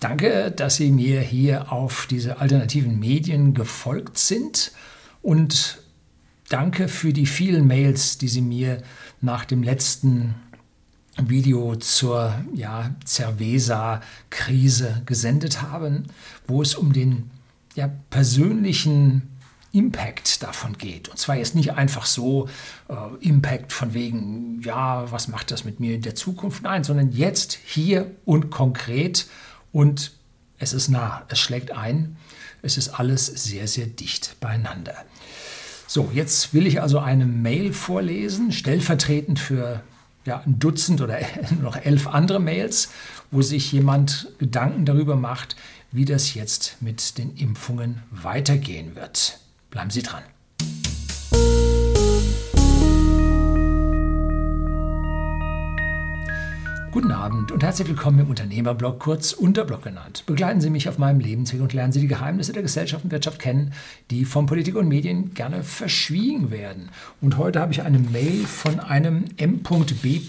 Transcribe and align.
Danke, 0.00 0.52
dass 0.52 0.76
Sie 0.76 0.92
mir 0.92 1.20
hier 1.20 1.72
auf 1.72 2.06
diese 2.06 2.38
alternativen 2.38 3.00
Medien 3.00 3.52
gefolgt 3.52 4.16
sind 4.16 4.70
und 5.22 5.78
danke 6.48 6.86
für 6.86 7.12
die 7.12 7.26
vielen 7.26 7.66
Mails, 7.66 8.16
die 8.16 8.28
Sie 8.28 8.42
mir 8.42 8.80
nach 9.20 9.44
dem 9.44 9.64
letzten 9.64 10.36
Video 11.20 11.74
zur 11.74 12.32
ja, 12.54 12.94
Cerveza-Krise 13.04 15.02
gesendet 15.04 15.62
haben, 15.62 16.04
wo 16.46 16.62
es 16.62 16.76
um 16.76 16.92
den 16.92 17.30
ja, 17.74 17.90
persönlichen 18.10 19.22
Impact 19.72 20.44
davon 20.44 20.78
geht. 20.78 21.08
Und 21.08 21.18
zwar 21.18 21.36
jetzt 21.36 21.56
nicht 21.56 21.72
einfach 21.72 22.06
so 22.06 22.48
äh, 22.88 22.94
Impact 23.20 23.72
von 23.72 23.94
wegen, 23.94 24.62
ja, 24.62 25.10
was 25.10 25.26
macht 25.26 25.50
das 25.50 25.64
mit 25.64 25.80
mir 25.80 25.96
in 25.96 26.02
der 26.02 26.14
Zukunft? 26.14 26.62
Nein, 26.62 26.84
sondern 26.84 27.10
jetzt, 27.10 27.58
hier 27.64 28.12
und 28.24 28.50
konkret 28.50 29.26
und 29.72 30.12
es 30.58 30.72
ist 30.72 30.88
nah, 30.88 31.24
es 31.28 31.38
schlägt 31.38 31.70
ein, 31.72 32.16
es 32.62 32.76
ist 32.76 32.88
alles 32.88 33.26
sehr, 33.26 33.68
sehr 33.68 33.86
dicht 33.86 34.36
beieinander. 34.40 34.94
So, 35.86 36.10
jetzt 36.12 36.52
will 36.52 36.66
ich 36.66 36.82
also 36.82 36.98
eine 36.98 37.24
Mail 37.24 37.72
vorlesen, 37.72 38.52
stellvertretend 38.52 39.38
für 39.38 39.82
ja, 40.24 40.42
ein 40.44 40.58
Dutzend 40.58 41.00
oder 41.00 41.18
noch 41.62 41.76
elf 41.76 42.06
andere 42.06 42.40
Mails, 42.40 42.90
wo 43.30 43.40
sich 43.42 43.72
jemand 43.72 44.28
Gedanken 44.38 44.84
darüber 44.84 45.16
macht, 45.16 45.56
wie 45.90 46.04
das 46.04 46.34
jetzt 46.34 46.76
mit 46.80 47.16
den 47.16 47.34
Impfungen 47.36 48.02
weitergehen 48.10 48.94
wird. 48.94 49.38
Bleiben 49.70 49.90
Sie 49.90 50.02
dran. 50.02 50.22
Guten 56.98 57.12
Abend 57.12 57.52
und 57.52 57.62
herzlich 57.62 57.86
willkommen 57.86 58.18
im 58.18 58.28
Unternehmerblog, 58.28 58.98
kurz 58.98 59.32
Unterblog 59.32 59.82
genannt. 59.82 60.24
Begleiten 60.26 60.60
Sie 60.60 60.68
mich 60.68 60.88
auf 60.88 60.98
meinem 60.98 61.20
Lebensweg 61.20 61.60
und 61.60 61.72
lernen 61.72 61.92
Sie 61.92 62.00
die 62.00 62.08
Geheimnisse 62.08 62.52
der 62.52 62.62
Gesellschaft 62.62 63.04
und 63.04 63.12
Wirtschaft 63.12 63.38
kennen, 63.38 63.72
die 64.10 64.24
von 64.24 64.46
Politik 64.46 64.74
und 64.74 64.88
Medien 64.88 65.32
gerne 65.32 65.62
verschwiegen 65.62 66.50
werden. 66.50 66.90
Und 67.20 67.36
heute 67.36 67.60
habe 67.60 67.70
ich 67.70 67.82
eine 67.82 68.00
Mail 68.00 68.44
von 68.46 68.80
einem 68.80 69.26
M.B. 69.36 70.22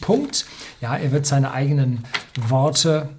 Ja, 0.79 0.95
er 0.95 1.11
wird 1.11 1.25
seine 1.25 1.53
eigenen 1.53 2.03
Worte 2.39 3.09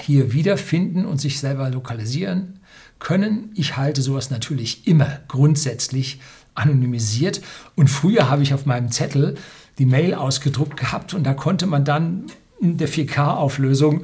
hier 0.00 0.32
wiederfinden 0.32 1.04
und 1.04 1.20
sich 1.20 1.40
selber 1.40 1.68
lokalisieren 1.68 2.60
können. 2.98 3.50
Ich 3.54 3.76
halte 3.76 4.00
sowas 4.00 4.30
natürlich 4.30 4.86
immer 4.86 5.20
grundsätzlich 5.28 6.20
anonymisiert. 6.54 7.42
Und 7.76 7.88
früher 7.90 8.30
habe 8.30 8.42
ich 8.42 8.54
auf 8.54 8.64
meinem 8.64 8.90
Zettel 8.90 9.34
die 9.76 9.84
Mail 9.84 10.14
ausgedruckt 10.14 10.78
gehabt 10.78 11.12
und 11.12 11.24
da 11.24 11.34
konnte 11.34 11.66
man 11.66 11.84
dann 11.84 12.24
in 12.60 12.76
der 12.76 12.88
4K-Auflösung 12.88 14.02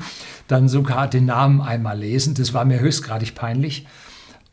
dann 0.49 0.69
sogar 0.69 1.09
den 1.09 1.27
Namen 1.27 1.61
einmal 1.61 1.99
lesen. 1.99 2.35
Das 2.35 2.55
war 2.55 2.65
mir 2.65 2.81
höchstgradig 2.81 3.35
peinlich. 3.35 3.87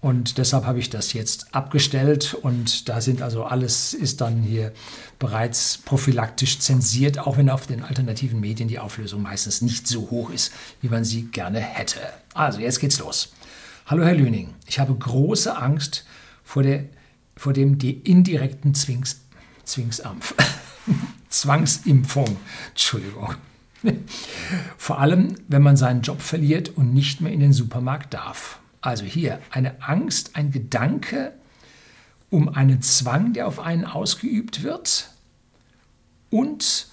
Und 0.02 0.40
deshalb 0.40 0.66
habe 0.66 0.80
ich 0.80 0.90
das 0.90 1.14
jetzt 1.14 1.54
abgestellt 1.54 2.34
und 2.34 2.90
da 2.90 3.02
sind 3.02 3.22
also 3.22 3.44
alles 3.44 3.94
ist 3.94 4.20
dann 4.20 4.42
hier 4.42 4.74
bereits 5.20 5.78
prophylaktisch 5.78 6.58
zensiert, 6.58 7.20
auch 7.20 7.38
wenn 7.38 7.52
auf 7.52 7.68
den 7.68 7.84
alternativen 7.84 8.40
Medien 8.40 8.68
die 8.68 8.80
Auflösung 8.80 9.22
meistens 9.22 9.62
nicht 9.62 9.88
so 9.88 10.10
hoch 10.10 10.32
ist, 10.32 10.52
wie 10.82 10.90
man 10.90 11.04
sie 11.04 11.26
gerne 11.26 11.60
hätte. 11.60 12.00
Also 12.34 12.62
jetzt 12.62 12.80
geht's 12.80 12.98
los. 12.98 13.34
Hallo 13.86 14.04
Herr 14.04 14.16
Lüning, 14.16 14.56
ich 14.66 14.80
habe 14.80 14.96
große 14.96 15.56
Angst 15.56 16.04
vor, 16.44 16.64
der, 16.64 16.86
vor 17.38 17.54
dem 17.54 17.78
die 17.78 17.92
indirekten 17.92 18.74
Zwings, 18.74 19.22
Zwingsampf, 19.66 20.34
Zwangsimpfung. 21.30 22.38
Entschuldigung. 22.70 23.36
Vor 24.78 25.00
allem, 25.00 25.36
wenn 25.48 25.62
man 25.62 25.78
seinen 25.78 26.02
Job 26.02 26.22
verliert 26.22 26.70
und 26.70 26.94
nicht 26.94 27.22
mehr 27.22 27.32
in 27.32 27.40
den 27.40 27.54
Supermarkt 27.54 28.14
darf. 28.14 28.60
Also 28.82 29.06
hier 29.06 29.40
eine 29.52 29.82
Angst, 29.82 30.36
ein 30.36 30.52
Gedanke 30.52 31.34
um 32.30 32.50
einen 32.50 32.82
Zwang, 32.82 33.34
der 33.34 33.48
auf 33.48 33.60
einen 33.60 33.86
ausgeübt 33.86 34.64
wird 34.64 35.10
und 36.30 36.88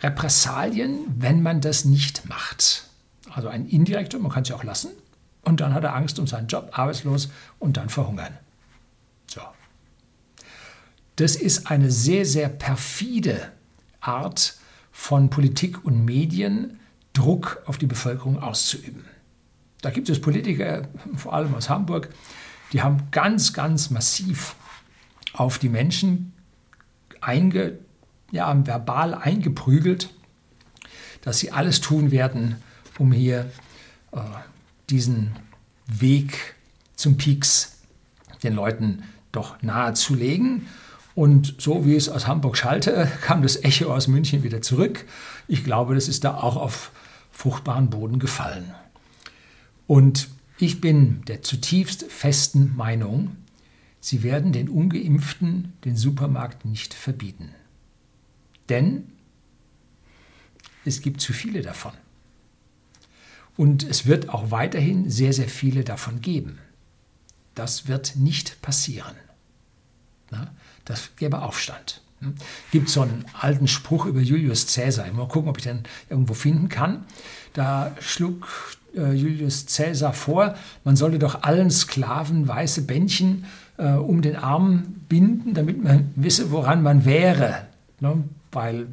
Repressalien, 0.00 1.00
wenn 1.18 1.42
man 1.42 1.60
das 1.60 1.84
nicht 1.84 2.28
macht. 2.28 2.84
Also 3.30 3.48
ein 3.48 3.66
indirekter, 3.66 4.18
man 4.18 4.30
kann 4.30 4.42
es 4.42 4.48
ja 4.48 4.56
auch 4.56 4.64
lassen. 4.64 4.90
Und 5.42 5.60
dann 5.60 5.74
hat 5.74 5.84
er 5.84 5.94
Angst 5.94 6.18
um 6.18 6.26
seinen 6.26 6.46
Job, 6.46 6.70
arbeitslos 6.72 7.30
und 7.58 7.76
dann 7.76 7.88
verhungern. 7.88 8.36
So. 9.26 9.40
Das 11.16 11.36
ist 11.36 11.70
eine 11.70 11.90
sehr, 11.90 12.24
sehr 12.24 12.48
perfide 12.48 13.52
Art 14.00 14.57
von 14.98 15.30
Politik 15.30 15.84
und 15.84 16.04
Medien, 16.04 16.80
Druck 17.12 17.62
auf 17.66 17.78
die 17.78 17.86
Bevölkerung 17.86 18.42
auszuüben. 18.42 19.04
Da 19.80 19.90
gibt 19.90 20.08
es 20.08 20.20
Politiker, 20.20 20.88
vor 21.14 21.34
allem 21.34 21.54
aus 21.54 21.70
Hamburg, 21.70 22.12
die 22.72 22.82
haben 22.82 23.04
ganz, 23.12 23.52
ganz 23.52 23.90
massiv 23.90 24.56
auf 25.32 25.60
die 25.60 25.68
Menschen 25.68 26.32
einge, 27.20 27.78
ja, 28.32 28.66
verbal 28.66 29.14
eingeprügelt, 29.14 30.10
dass 31.22 31.38
sie 31.38 31.52
alles 31.52 31.80
tun 31.80 32.10
werden, 32.10 32.56
um 32.98 33.12
hier 33.12 33.52
äh, 34.10 34.18
diesen 34.90 35.30
Weg 35.86 36.56
zum 36.96 37.16
Peaks 37.16 37.78
den 38.42 38.54
Leuten 38.54 39.04
doch 39.30 39.62
nahezulegen. 39.62 40.66
Und 41.18 41.56
so 41.58 41.84
wie 41.84 41.96
es 41.96 42.08
aus 42.08 42.28
Hamburg 42.28 42.56
schallte, 42.56 43.10
kam 43.22 43.42
das 43.42 43.64
Echo 43.64 43.92
aus 43.92 44.06
München 44.06 44.44
wieder 44.44 44.62
zurück. 44.62 45.04
Ich 45.48 45.64
glaube, 45.64 45.96
das 45.96 46.06
ist 46.06 46.22
da 46.22 46.36
auch 46.36 46.54
auf 46.54 46.92
fruchtbaren 47.32 47.90
Boden 47.90 48.20
gefallen. 48.20 48.72
Und 49.88 50.28
ich 50.60 50.80
bin 50.80 51.24
der 51.26 51.42
zutiefst 51.42 52.04
festen 52.04 52.76
Meinung, 52.76 53.36
sie 53.98 54.22
werden 54.22 54.52
den 54.52 54.68
ungeimpften 54.68 55.72
den 55.84 55.96
Supermarkt 55.96 56.64
nicht 56.64 56.94
verbieten. 56.94 57.52
Denn 58.68 59.08
es 60.84 61.02
gibt 61.02 61.20
zu 61.20 61.32
viele 61.32 61.62
davon. 61.62 61.94
Und 63.56 63.82
es 63.82 64.06
wird 64.06 64.28
auch 64.28 64.52
weiterhin 64.52 65.10
sehr, 65.10 65.32
sehr 65.32 65.48
viele 65.48 65.82
davon 65.82 66.20
geben. 66.20 66.60
Das 67.56 67.88
wird 67.88 68.14
nicht 68.14 68.62
passieren. 68.62 69.16
Na, 70.30 70.48
das 70.84 71.10
gäbe 71.16 71.42
Aufstand. 71.42 72.00
Hm? 72.20 72.34
Gibt 72.72 72.88
so 72.88 73.02
einen 73.02 73.24
alten 73.38 73.68
Spruch 73.68 74.06
über 74.06 74.20
Julius 74.20 74.72
Caesar. 74.74 75.10
Mal 75.12 75.28
gucken, 75.28 75.48
ob 75.48 75.58
ich 75.58 75.64
den 75.64 75.84
irgendwo 76.10 76.34
finden 76.34 76.68
kann. 76.68 77.04
Da 77.52 77.92
schlug 78.00 78.76
äh, 78.94 79.12
Julius 79.12 79.66
Caesar 79.66 80.12
vor, 80.12 80.54
man 80.84 80.96
solle 80.96 81.18
doch 81.18 81.42
allen 81.42 81.70
Sklaven 81.70 82.48
weiße 82.48 82.82
Bändchen 82.82 83.44
äh, 83.76 83.92
um 83.92 84.22
den 84.22 84.36
Arm 84.36 84.96
binden, 85.08 85.54
damit 85.54 85.82
man 85.82 86.12
wisse, 86.16 86.50
woran 86.50 86.82
man 86.82 87.04
wäre. 87.04 87.66
Ne? 88.00 88.24
Weil 88.52 88.86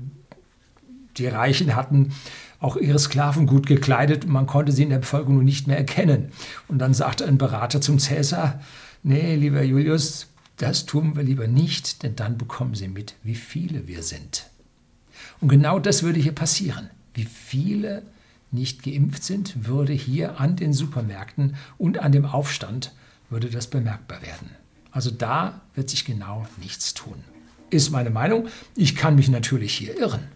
die 1.18 1.28
Reichen 1.28 1.76
hatten 1.76 2.12
auch 2.60 2.78
ihre 2.78 3.00
Sklaven 3.00 3.48
gut 3.48 3.68
gekleidet 3.68 4.26
und 4.26 4.32
man 4.32 4.48
konnte 4.48 4.72
sie 4.72 4.84
in 4.84 4.90
der 4.90 5.00
Bevölkerung 5.00 5.44
nicht 5.44 5.68
mehr 5.68 5.78
erkennen. 5.78 6.32
Und 6.68 6.80
dann 6.80 6.94
sagte 6.94 7.26
ein 7.26 7.38
Berater 7.38 7.82
zum 7.82 8.00
Cäsar, 8.00 8.60
nee, 9.04 9.36
lieber 9.36 9.62
Julius, 9.62 10.28
das 10.58 10.86
tun 10.86 11.16
wir 11.16 11.24
lieber 11.24 11.48
nicht, 11.48 12.04
denn 12.04 12.16
dann 12.16 12.38
bekommen 12.38 12.76
sie 12.76 12.88
mit, 12.88 13.16
wie 13.24 13.36
viele 13.36 13.88
wir 13.88 14.04
sind. 14.04 14.50
Und 15.42 15.50
genau 15.50 15.80
das 15.80 16.04
würde 16.04 16.20
hier 16.20 16.34
passieren. 16.34 16.90
Wie 17.14 17.26
viele 17.26 18.04
nicht 18.52 18.84
geimpft 18.84 19.24
sind, 19.24 19.68
würde 19.68 19.94
hier 19.94 20.40
an 20.40 20.56
den 20.56 20.74
Supermärkten 20.74 21.56
und 21.78 22.00
an 22.00 22.12
dem 22.12 22.26
Aufstand 22.26 22.94
würde 23.30 23.50
das 23.50 23.68
bemerkbar 23.68 24.22
werden. 24.22 24.52
Also 24.92 25.12
da 25.12 25.62
wird 25.74 25.90
sich 25.90 26.06
genau 26.06 26.48
nichts 26.62 26.94
tun. 26.94 27.24
Ist 27.70 27.92
meine 27.92 28.12
Meinung. 28.12 28.48
Ich 28.76 28.96
kann 28.96 29.16
mich 29.16 29.28
natürlich 29.28 29.74
hier 29.74 29.98
irren. 30.00 30.28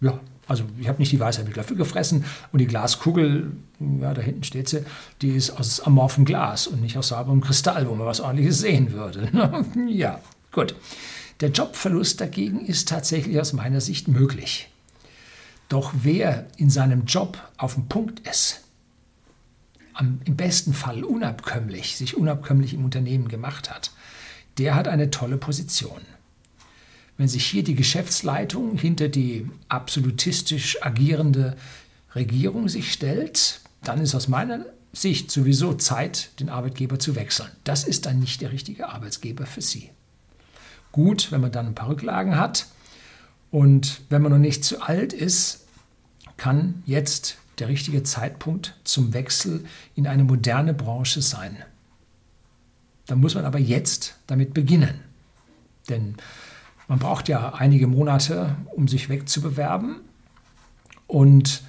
Ja, 0.00 0.20
also 0.50 0.64
ich 0.80 0.88
habe 0.88 0.98
nicht 0.98 1.12
die 1.12 1.20
Weisheit 1.20 1.46
mit 1.46 1.54
Löffel 1.54 1.76
gefressen 1.76 2.24
und 2.50 2.58
die 2.58 2.66
Glaskugel, 2.66 3.52
ja, 3.78 4.12
da 4.12 4.20
hinten 4.20 4.42
steht 4.42 4.68
sie, 4.68 4.84
die 5.22 5.30
ist 5.30 5.50
aus 5.50 5.78
amorphem 5.80 6.24
Glas 6.24 6.66
und 6.66 6.82
nicht 6.82 6.98
aus 6.98 7.08
sauberem 7.08 7.40
Kristall, 7.40 7.88
wo 7.88 7.94
man 7.94 8.04
was 8.04 8.20
ordentliches 8.20 8.58
sehen 8.58 8.90
würde. 8.90 9.30
ja, 9.88 10.20
gut. 10.50 10.74
Der 11.40 11.50
Jobverlust 11.50 12.20
dagegen 12.20 12.66
ist 12.66 12.88
tatsächlich 12.88 13.40
aus 13.40 13.52
meiner 13.52 13.80
Sicht 13.80 14.08
möglich. 14.08 14.68
Doch 15.68 15.92
wer 16.02 16.48
in 16.56 16.68
seinem 16.68 17.04
Job 17.04 17.38
auf 17.56 17.74
dem 17.74 17.86
Punkt 17.86 18.26
ist, 18.28 18.62
am, 19.94 20.20
im 20.24 20.34
besten 20.34 20.74
Fall 20.74 21.04
unabkömmlich, 21.04 21.96
sich 21.96 22.16
unabkömmlich 22.16 22.74
im 22.74 22.84
Unternehmen 22.84 23.28
gemacht 23.28 23.70
hat, 23.70 23.92
der 24.58 24.74
hat 24.74 24.88
eine 24.88 25.12
tolle 25.12 25.36
Position. 25.36 26.00
Wenn 27.20 27.28
sich 27.28 27.44
hier 27.44 27.62
die 27.62 27.74
Geschäftsleitung 27.74 28.78
hinter 28.78 29.08
die 29.10 29.46
absolutistisch 29.68 30.82
agierende 30.82 31.54
Regierung 32.14 32.70
sich 32.70 32.90
stellt, 32.94 33.60
dann 33.82 34.00
ist 34.00 34.14
aus 34.14 34.26
meiner 34.26 34.64
Sicht 34.94 35.30
sowieso 35.30 35.74
Zeit, 35.74 36.30
den 36.40 36.48
Arbeitgeber 36.48 36.98
zu 36.98 37.16
wechseln. 37.16 37.50
Das 37.62 37.84
ist 37.84 38.06
dann 38.06 38.20
nicht 38.20 38.40
der 38.40 38.52
richtige 38.52 38.88
Arbeitsgeber 38.88 39.44
für 39.44 39.60
Sie. 39.60 39.90
Gut, 40.92 41.30
wenn 41.30 41.42
man 41.42 41.52
dann 41.52 41.66
ein 41.66 41.74
paar 41.74 41.90
Rücklagen 41.90 42.38
hat 42.38 42.68
und 43.50 44.00
wenn 44.08 44.22
man 44.22 44.32
noch 44.32 44.38
nicht 44.38 44.64
zu 44.64 44.80
alt 44.80 45.12
ist, 45.12 45.66
kann 46.38 46.82
jetzt 46.86 47.36
der 47.58 47.68
richtige 47.68 48.02
Zeitpunkt 48.02 48.78
zum 48.84 49.12
Wechsel 49.12 49.66
in 49.94 50.06
eine 50.06 50.24
moderne 50.24 50.72
Branche 50.72 51.20
sein. 51.20 51.58
Da 53.04 53.14
muss 53.14 53.34
man 53.34 53.44
aber 53.44 53.58
jetzt 53.58 54.16
damit 54.26 54.54
beginnen. 54.54 55.00
Denn 55.90 56.14
man 56.90 56.98
braucht 56.98 57.28
ja 57.28 57.54
einige 57.54 57.86
Monate, 57.86 58.56
um 58.74 58.88
sich 58.88 59.08
wegzubewerben. 59.08 60.00
Und 61.06 61.62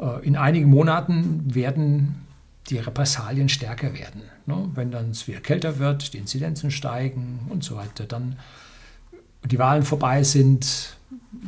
äh, 0.00 0.26
in 0.26 0.34
einigen 0.36 0.68
Monaten 0.68 1.54
werden 1.54 2.16
die 2.68 2.78
Repressalien 2.78 3.48
stärker 3.48 3.94
werden. 3.94 4.22
Ne? 4.46 4.68
Wenn 4.74 4.90
dann 4.90 5.10
es 5.10 5.28
wieder 5.28 5.38
kälter 5.38 5.78
wird, 5.78 6.12
die 6.12 6.18
Inzidenzen 6.18 6.72
steigen 6.72 7.46
und 7.50 7.62
so 7.62 7.76
weiter, 7.76 8.04
dann 8.04 8.36
die 9.44 9.60
Wahlen 9.60 9.84
vorbei 9.84 10.24
sind, 10.24 10.96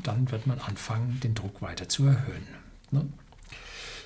dann 0.05 0.31
wird 0.31 0.46
man 0.46 0.61
anfangen, 0.61 1.19
den 1.25 1.34
Druck 1.34 1.61
weiter 1.61 1.88
zu 1.88 2.06
erhöhen. 2.06 2.46
Ne? 2.93 3.06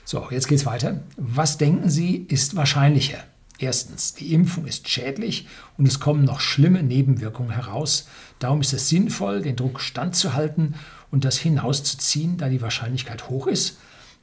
So, 0.06 0.28
jetzt 0.30 0.48
geht 0.48 0.60
es 0.60 0.64
weiter. 0.64 0.98
Was 1.18 1.58
denken 1.58 1.90
Sie, 1.90 2.16
ist 2.16 2.56
wahrscheinlicher? 2.56 3.18
Erstens, 3.60 4.14
die 4.14 4.32
Impfung 4.32 4.64
ist 4.64 4.88
schädlich 4.88 5.46
und 5.76 5.86
es 5.86 6.00
kommen 6.00 6.24
noch 6.24 6.40
schlimme 6.40 6.82
Nebenwirkungen 6.82 7.50
heraus. 7.50 8.08
Darum 8.38 8.62
ist 8.62 8.72
es 8.72 8.88
sinnvoll, 8.88 9.42
den 9.42 9.54
Druck 9.54 9.82
standzuhalten 9.82 10.76
und 11.10 11.26
das 11.26 11.36
hinauszuziehen, 11.36 12.38
da 12.38 12.48
die 12.48 12.62
Wahrscheinlichkeit 12.62 13.28
hoch 13.28 13.46
ist, 13.46 13.76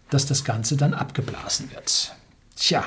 dass 0.10 0.26
das 0.26 0.44
Ganze 0.44 0.76
dann 0.76 0.96
abgeblasen 0.96 1.70
wird. 1.72 2.16
Tja, 2.56 2.84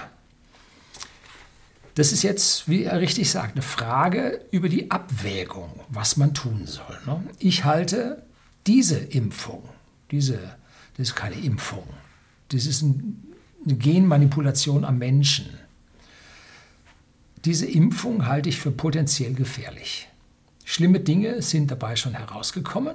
das 1.95 2.11
ist 2.11 2.25
jetzt, 2.25 2.69
wie 2.69 2.83
er 2.83 3.01
richtig 3.01 3.31
sagt, 3.31 3.53
eine 3.53 3.63
Frage 3.63 4.45
über 4.51 4.69
die 4.69 4.91
Abwägung, 4.91 5.71
was 5.89 6.17
man 6.17 6.35
tun 6.35 6.67
soll. 6.67 6.99
Ne? 7.07 7.23
Ich 7.39 7.65
halte 7.65 8.27
diese 8.67 8.99
Impfung, 8.99 9.63
diese, 10.11 10.39
das 10.97 11.11
ist 11.11 11.15
keine 11.15 11.37
Impfung, 11.37 11.85
das 12.49 12.67
ist 12.67 12.83
eine 12.83 13.77
Genmanipulation 13.77 14.85
am 14.85 14.99
Menschen. 14.99 15.60
Diese 17.45 17.67
Impfung 17.67 18.27
halte 18.27 18.49
ich 18.49 18.59
für 18.59 18.71
potenziell 18.71 19.35
gefährlich. 19.35 20.09
Schlimme 20.65 21.01
Dinge 21.01 21.43
sind 21.43 21.71
dabei 21.71 21.97
schon 21.97 22.15
herausgekommen 22.15 22.95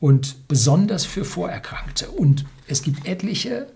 und 0.00 0.48
besonders 0.48 1.04
für 1.04 1.24
Vorerkrankte. 1.24 2.10
Und 2.10 2.44
es 2.66 2.82
gibt 2.82 3.06
etliche, 3.06 3.66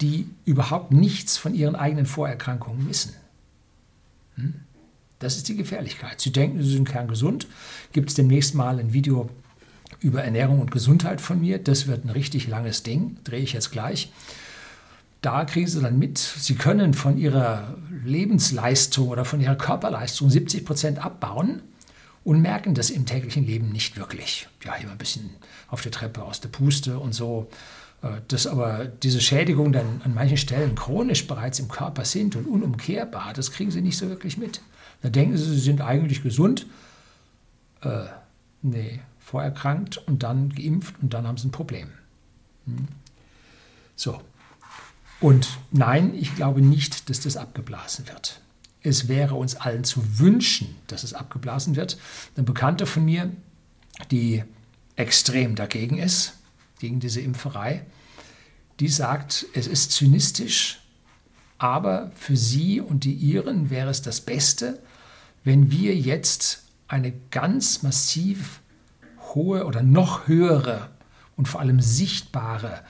die 0.00 0.28
überhaupt 0.44 0.92
nichts 0.92 1.36
von 1.36 1.54
ihren 1.54 1.76
eigenen 1.76 2.06
Vorerkrankungen 2.06 2.88
wissen. 2.88 3.14
Hm? 4.36 4.54
Das 5.18 5.36
ist 5.36 5.48
die 5.48 5.56
Gefährlichkeit. 5.56 6.20
Sie 6.20 6.32
denken, 6.32 6.62
sie 6.62 6.72
sind 6.72 6.88
kerngesund. 6.88 7.46
Gibt 7.92 8.08
es 8.08 8.14
demnächst 8.14 8.54
mal 8.54 8.78
ein 8.78 8.92
Video 8.94 9.28
über 10.00 10.22
Ernährung 10.22 10.60
und 10.60 10.70
Gesundheit 10.70 11.20
von 11.20 11.40
mir. 11.40 11.58
Das 11.58 11.86
wird 11.86 12.04
ein 12.04 12.10
richtig 12.10 12.48
langes 12.48 12.82
Ding, 12.82 13.18
drehe 13.24 13.40
ich 13.40 13.52
jetzt 13.52 13.70
gleich. 13.70 14.10
Da 15.20 15.44
kriegen 15.44 15.66
Sie 15.66 15.80
dann 15.80 15.98
mit, 15.98 16.18
Sie 16.18 16.54
können 16.54 16.94
von 16.94 17.18
Ihrer 17.18 17.76
Lebensleistung 18.04 19.08
oder 19.08 19.24
von 19.24 19.40
Ihrer 19.40 19.56
Körperleistung 19.56 20.30
70 20.30 20.64
Prozent 20.64 21.04
abbauen 21.04 21.62
und 22.24 22.40
merken 22.40 22.74
das 22.74 22.90
im 22.90 23.06
täglichen 23.06 23.46
Leben 23.46 23.70
nicht 23.70 23.96
wirklich. 23.96 24.48
Ja, 24.64 24.74
hier 24.74 24.90
ein 24.90 24.98
bisschen 24.98 25.30
auf 25.68 25.82
der 25.82 25.92
Treppe 25.92 26.22
aus 26.22 26.40
der 26.40 26.48
Puste 26.48 26.98
und 26.98 27.14
so. 27.14 27.48
Äh, 28.02 28.20
dass 28.28 28.46
aber 28.46 28.86
diese 28.86 29.20
Schädigungen 29.20 29.72
dann 29.72 30.00
an 30.04 30.14
manchen 30.14 30.38
Stellen 30.38 30.74
chronisch 30.74 31.26
bereits 31.26 31.58
im 31.58 31.68
Körper 31.68 32.04
sind 32.04 32.36
und 32.36 32.46
unumkehrbar, 32.46 33.32
das 33.34 33.50
kriegen 33.50 33.70
Sie 33.70 33.82
nicht 33.82 33.98
so 33.98 34.08
wirklich 34.08 34.38
mit. 34.38 34.60
Da 35.02 35.10
denken 35.10 35.36
Sie, 35.36 35.44
Sie 35.44 35.60
sind 35.60 35.80
eigentlich 35.82 36.22
gesund. 36.22 36.66
Äh, 37.82 38.04
nee, 38.62 39.00
vorerkrankt 39.30 39.96
und 40.08 40.22
dann 40.22 40.50
geimpft 40.50 40.96
und 41.00 41.14
dann 41.14 41.26
haben 41.26 41.36
sie 41.36 41.48
ein 41.48 41.52
Problem. 41.52 41.88
Hm? 42.66 42.88
So. 43.94 44.20
Und 45.20 45.58
nein, 45.70 46.14
ich 46.14 46.34
glaube 46.34 46.62
nicht, 46.62 47.10
dass 47.10 47.20
das 47.20 47.36
abgeblasen 47.36 48.08
wird. 48.08 48.40
Es 48.82 49.08
wäre 49.08 49.34
uns 49.34 49.56
allen 49.56 49.84
zu 49.84 50.18
wünschen, 50.18 50.74
dass 50.86 51.04
es 51.04 51.12
abgeblasen 51.12 51.76
wird. 51.76 51.98
Eine 52.34 52.44
Bekannte 52.44 52.86
von 52.86 53.04
mir, 53.04 53.30
die 54.10 54.42
extrem 54.96 55.54
dagegen 55.54 55.98
ist, 55.98 56.34
gegen 56.78 57.00
diese 57.00 57.20
Impferei, 57.20 57.84
die 58.80 58.88
sagt, 58.88 59.44
es 59.52 59.66
ist 59.66 59.92
zynistisch, 59.92 60.80
aber 61.58 62.10
für 62.14 62.38
sie 62.38 62.80
und 62.80 63.04
die 63.04 63.12
ihren 63.12 63.68
wäre 63.68 63.90
es 63.90 64.00
das 64.00 64.22
Beste, 64.22 64.80
wenn 65.44 65.70
wir 65.70 65.94
jetzt 65.94 66.62
eine 66.88 67.12
ganz 67.30 67.82
massiv 67.82 68.60
hohe 69.34 69.66
oder 69.66 69.82
noch 69.82 70.26
höhere 70.26 70.90
und 71.36 71.46
vor 71.46 71.60
allem 71.60 71.80
sichtbare 71.80 72.82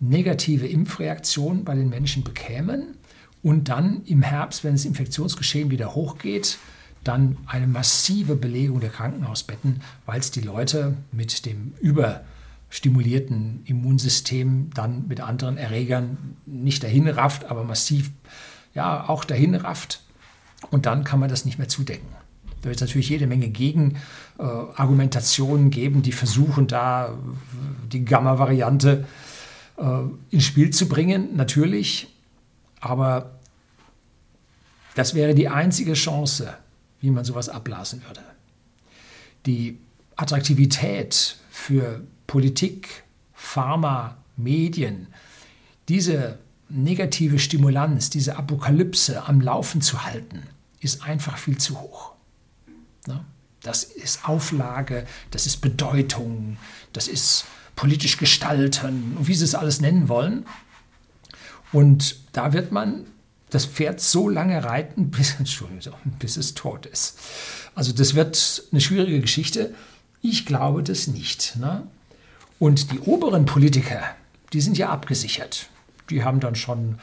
negative 0.00 0.66
Impfreaktion 0.66 1.64
bei 1.64 1.74
den 1.74 1.88
Menschen 1.88 2.22
bekämen 2.22 2.96
und 3.42 3.68
dann 3.68 4.02
im 4.06 4.22
Herbst, 4.22 4.64
wenn 4.64 4.72
das 4.72 4.84
Infektionsgeschehen 4.84 5.70
wieder 5.70 5.94
hochgeht, 5.94 6.58
dann 7.04 7.38
eine 7.46 7.68
massive 7.68 8.36
Belegung 8.36 8.80
der 8.80 8.90
Krankenhausbetten, 8.90 9.80
weil 10.04 10.18
es 10.18 10.32
die 10.32 10.40
Leute 10.40 10.96
mit 11.12 11.46
dem 11.46 11.72
überstimulierten 11.80 13.62
Immunsystem 13.64 14.70
dann 14.74 15.06
mit 15.06 15.20
anderen 15.20 15.56
Erregern 15.56 16.36
nicht 16.44 16.82
dahin 16.82 17.06
rafft, 17.06 17.44
aber 17.44 17.62
massiv 17.62 18.10
ja 18.74 19.08
auch 19.08 19.24
dahin 19.24 19.54
rafft. 19.54 20.02
Und 20.70 20.86
dann 20.86 21.04
kann 21.04 21.20
man 21.20 21.28
das 21.28 21.44
nicht 21.44 21.58
mehr 21.58 21.68
zudecken. 21.68 22.08
Da 22.62 22.70
wird 22.70 22.76
es 22.76 22.82
natürlich 22.82 23.10
jede 23.10 23.26
Menge 23.28 23.48
Gegenargumentationen 23.48 25.68
äh, 25.68 25.70
geben, 25.70 26.02
die 26.02 26.10
versuchen, 26.10 26.66
da 26.66 27.16
die 27.92 28.04
Gamma-Variante 28.04 28.90
äh, 28.90 29.04
ins 30.30 30.44
Spiel 30.44 30.70
zu 30.70 30.88
bringen, 30.88 31.36
natürlich. 31.36 32.08
Aber 32.80 33.38
das 34.94 35.14
wäre 35.14 35.34
die 35.34 35.48
einzige 35.48 35.92
Chance, 35.92 36.56
wie 37.00 37.10
man 37.10 37.24
sowas 37.24 37.48
abblasen 37.48 38.02
würde. 38.06 38.22
Die 39.44 39.78
Attraktivität 40.16 41.36
für 41.50 42.02
Politik, 42.26 43.04
Pharma, 43.34 44.16
Medien, 44.36 45.08
diese 45.88 46.38
negative 46.68 47.38
Stimulanz, 47.38 48.10
diese 48.10 48.36
Apokalypse 48.36 49.24
am 49.24 49.40
Laufen 49.40 49.82
zu 49.82 50.04
halten, 50.04 50.42
ist 50.80 51.02
einfach 51.02 51.36
viel 51.36 51.58
zu 51.58 51.80
hoch. 51.80 52.12
Ne? 53.06 53.24
Das 53.62 53.84
ist 53.84 54.28
Auflage, 54.28 55.06
das 55.30 55.46
ist 55.46 55.58
Bedeutung, 55.58 56.56
das 56.92 57.08
ist 57.08 57.44
politisch 57.76 58.16
gestalten 58.16 59.16
und 59.16 59.28
wie 59.28 59.34
Sie 59.34 59.44
es 59.44 59.54
alles 59.54 59.80
nennen 59.80 60.08
wollen. 60.08 60.46
Und 61.72 62.16
da 62.32 62.52
wird 62.52 62.72
man 62.72 63.06
das 63.50 63.66
Pferd 63.66 64.00
so 64.00 64.28
lange 64.28 64.64
reiten, 64.64 65.10
bis, 65.10 65.36
bis 66.18 66.36
es 66.36 66.54
tot 66.54 66.86
ist. 66.86 67.18
Also 67.74 67.92
das 67.92 68.14
wird 68.14 68.64
eine 68.72 68.80
schwierige 68.80 69.20
Geschichte. 69.20 69.74
Ich 70.22 70.46
glaube 70.46 70.82
das 70.82 71.06
nicht. 71.06 71.56
Ne? 71.56 71.86
Und 72.58 72.90
die 72.92 72.98
oberen 73.00 73.44
Politiker, 73.44 74.02
die 74.52 74.60
sind 74.60 74.78
ja 74.78 74.88
abgesichert. 74.88 75.68
Die 76.10 76.24
haben 76.24 76.40
dann 76.40 76.54
schon 76.54 76.98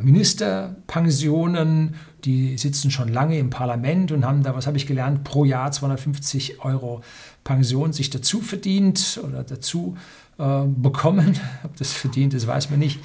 Ministerpensionen, 0.00 1.94
die 2.24 2.58
sitzen 2.58 2.90
schon 2.90 3.08
lange 3.08 3.38
im 3.38 3.50
Parlament 3.50 4.12
und 4.12 4.26
haben 4.26 4.42
da, 4.42 4.54
was 4.54 4.66
habe 4.66 4.76
ich 4.76 4.86
gelernt, 4.86 5.24
pro 5.24 5.44
Jahr 5.44 5.72
250 5.72 6.62
Euro 6.64 7.02
Pension 7.44 7.92
sich 7.92 8.10
dazu 8.10 8.40
verdient 8.40 9.20
oder 9.24 9.42
dazu 9.42 9.96
äh, 10.38 10.64
bekommen. 10.66 11.38
Ob 11.64 11.76
das 11.76 11.92
verdient 11.92 12.34
ist, 12.34 12.46
weiß 12.46 12.70
man 12.70 12.78
nicht. 12.78 13.00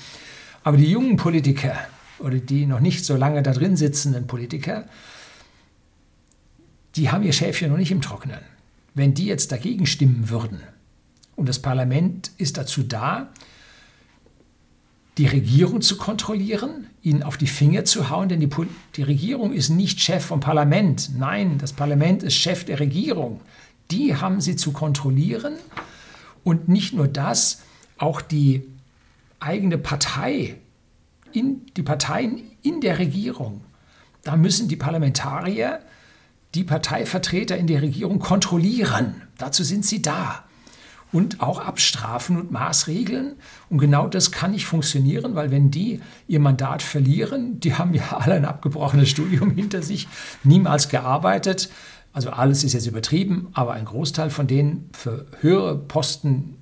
Aber 0.64 0.78
die 0.78 0.92
jungen 0.92 1.16
Politiker 1.16 1.76
oder 2.20 2.38
die 2.38 2.66
noch 2.66 2.80
nicht 2.80 3.06
so 3.06 3.16
lange 3.16 3.42
da 3.44 3.54
drin 3.54 3.78
sitzenden 3.78 4.28
Politiker, 4.28 4.86
die 6.96 7.10
haben 7.10 7.24
ihr 7.24 7.34
Schäfchen 7.34 7.70
noch 7.70 7.78
nicht 7.78 7.92
im 7.92 8.02
Trockenen. 8.02 8.40
Wenn 8.94 9.14
die 9.14 9.26
jetzt 9.26 9.52
dagegen 9.52 9.86
stimmen 9.86 10.30
würden, 10.30 10.62
und 11.36 11.50
das 11.50 11.60
Parlament 11.60 12.32
ist 12.38 12.58
dazu 12.58 12.84
da, 12.84 13.30
die 15.18 15.28
Regierung 15.28 15.82
zu 15.82 15.98
kontrollieren, 15.98 16.88
ihnen 17.02 17.24
auf 17.24 17.38
die 17.38 17.48
Finger 17.48 17.86
zu 17.86 18.10
hauen, 18.10 18.28
denn 18.28 18.42
die, 18.42 18.50
die, 18.96 19.04
Regierung 19.04 19.54
ist 19.54 19.70
nicht 19.70 20.02
Chef 20.02 20.26
vom 20.26 20.42
Parlament. 20.42 21.12
Nein, 21.18 21.58
das 21.58 21.72
Parlament 21.72 22.22
ist 22.24 22.36
Chef 22.36 22.66
der 22.66 22.80
Regierung. 22.80 23.40
Die 23.92 24.16
haben 24.16 24.42
sie 24.42 24.56
zu 24.56 24.74
kontrollieren 24.74 25.54
und 26.44 26.68
nicht 26.68 26.94
nur 26.94 27.08
das, 27.08 27.62
auch 27.98 28.20
die 28.20 28.64
eigene 29.40 29.78
Partei, 29.78 30.58
in, 31.32 31.62
die 31.78 31.84
Parteien 31.84 32.42
in 32.62 32.82
der 32.82 33.00
Regierung. 33.00 33.62
Da 34.24 34.36
müssen 34.36 34.68
die 34.68 34.76
Parlamentarier 34.76 35.80
die 36.56 36.64
Parteivertreter 36.64 37.58
in 37.58 37.68
der 37.68 37.82
Regierung 37.82 38.20
kontrollieren. 38.20 39.22
Dazu 39.38 39.64
sind 39.64 39.86
sie 39.86 40.02
da 40.02 40.46
und 41.16 41.42
auch 41.42 41.60
abstrafen 41.60 42.38
und 42.38 42.52
maßregeln. 42.52 43.36
Und 43.70 43.78
genau 43.78 44.08
das 44.08 44.32
kann 44.32 44.52
nicht 44.52 44.66
funktionieren, 44.66 45.34
weil 45.34 45.50
wenn 45.50 45.72
die 45.72 46.02
ihr 46.28 46.42
Mandat 46.42 46.84
verlieren, 46.84 47.60
die 47.62 47.74
haben 47.74 47.94
ja 47.94 48.18
alle 48.18 48.36
ein 48.36 48.46
abgebrochenes 48.46 49.10
Studium 49.10 49.52
hinter 49.52 49.82
sich, 49.82 50.08
niemals 50.44 50.90
gearbeitet. 50.90 51.70
Also 52.12 52.32
alles 52.32 52.64
ist 52.64 52.74
jetzt 52.74 52.86
übertrieben, 52.86 53.48
aber 53.54 53.74
ein 53.74 53.86
Großteil 53.86 54.30
von 54.30 54.48
denen 54.48 54.90
für 54.94 55.26
höhere 55.40 55.78
Posten 55.78 56.58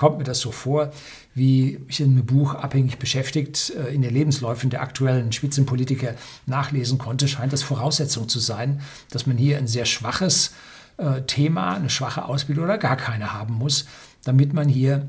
kommt 0.00 0.16
mir 0.16 0.24
das 0.24 0.40
so 0.40 0.50
vor, 0.50 0.92
wie 1.34 1.78
ich 1.86 2.00
in 2.00 2.12
einem 2.12 2.24
Buch 2.24 2.54
abhängig 2.54 2.98
beschäftigt 2.98 3.74
äh, 3.76 3.94
in 3.94 4.00
den 4.00 4.14
Lebensläufen 4.14 4.70
der 4.70 4.80
aktuellen 4.80 5.30
Spitzenpolitiker 5.30 6.14
nachlesen 6.46 6.96
konnte, 6.96 7.28
scheint 7.28 7.52
das 7.52 7.62
Voraussetzung 7.62 8.26
zu 8.26 8.38
sein, 8.38 8.80
dass 9.10 9.26
man 9.26 9.36
hier 9.36 9.58
ein 9.58 9.66
sehr 9.66 9.84
schwaches 9.84 10.54
äh, 11.00 11.22
Thema, 11.22 11.74
eine 11.74 11.90
schwache 11.90 12.26
Ausbildung 12.26 12.64
oder 12.64 12.78
gar 12.78 12.96
keine 12.96 13.32
haben 13.32 13.54
muss, 13.54 13.86
damit 14.24 14.52
man 14.52 14.68
hier 14.68 15.08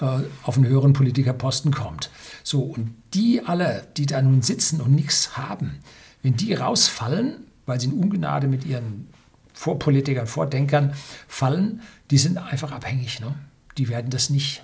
äh, 0.00 0.20
auf 0.42 0.56
einen 0.56 0.66
höheren 0.66 0.92
Politikerposten 0.92 1.72
kommt. 1.72 2.10
So, 2.44 2.62
und 2.62 2.94
die 3.14 3.42
alle, 3.44 3.86
die 3.96 4.06
da 4.06 4.22
nun 4.22 4.42
sitzen 4.42 4.80
und 4.80 4.94
nichts 4.94 5.36
haben, 5.36 5.80
wenn 6.22 6.36
die 6.36 6.54
rausfallen, 6.54 7.46
weil 7.66 7.80
sie 7.80 7.88
in 7.88 7.94
Ungnade 7.94 8.46
mit 8.46 8.64
ihren 8.64 9.08
Vorpolitikern, 9.52 10.26
Vordenkern 10.26 10.94
fallen, 11.26 11.82
die 12.10 12.18
sind 12.18 12.38
einfach 12.38 12.72
abhängig. 12.72 13.20
Ne? 13.20 13.34
Die 13.76 13.88
werden 13.88 14.10
das 14.10 14.30
nicht 14.30 14.62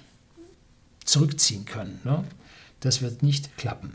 zurückziehen 1.04 1.64
können. 1.64 2.00
Ne? 2.04 2.24
Das 2.80 3.02
wird 3.02 3.22
nicht 3.22 3.56
klappen. 3.56 3.92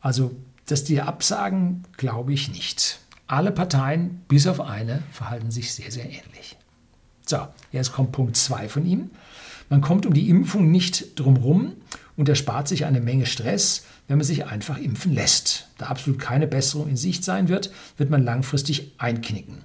Also, 0.00 0.34
dass 0.66 0.84
die 0.84 1.00
absagen, 1.00 1.84
glaube 1.96 2.32
ich 2.32 2.50
nicht. 2.50 3.00
Alle 3.30 3.52
Parteien, 3.52 4.22
bis 4.26 4.48
auf 4.48 4.60
eine, 4.60 5.04
verhalten 5.12 5.52
sich 5.52 5.72
sehr, 5.72 5.92
sehr 5.92 6.06
ähnlich. 6.06 6.56
So, 7.24 7.46
jetzt 7.70 7.92
kommt 7.92 8.10
Punkt 8.10 8.36
2 8.36 8.68
von 8.68 8.84
ihm. 8.84 9.10
Man 9.68 9.82
kommt 9.82 10.04
um 10.04 10.12
die 10.12 10.28
Impfung 10.28 10.72
nicht 10.72 11.16
drumherum 11.16 11.74
und 12.16 12.28
erspart 12.28 12.66
sich 12.66 12.86
eine 12.86 13.00
Menge 13.00 13.26
Stress, 13.26 13.84
wenn 14.08 14.18
man 14.18 14.26
sich 14.26 14.46
einfach 14.46 14.78
impfen 14.78 15.14
lässt. 15.14 15.68
Da 15.78 15.86
absolut 15.86 16.18
keine 16.18 16.48
Besserung 16.48 16.88
in 16.88 16.96
Sicht 16.96 17.22
sein 17.22 17.48
wird, 17.48 17.70
wird 17.96 18.10
man 18.10 18.24
langfristig 18.24 18.94
einknicken. 18.98 19.58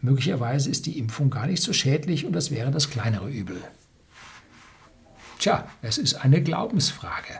Möglicherweise 0.00 0.68
ist 0.68 0.86
die 0.86 0.98
Impfung 0.98 1.30
gar 1.30 1.46
nicht 1.46 1.62
so 1.62 1.72
schädlich 1.72 2.26
und 2.26 2.32
das 2.32 2.50
wäre 2.50 2.72
das 2.72 2.90
kleinere 2.90 3.30
Übel. 3.30 3.62
Tja, 5.38 5.68
es 5.80 5.96
ist 5.96 6.14
eine 6.14 6.42
Glaubensfrage. 6.42 7.38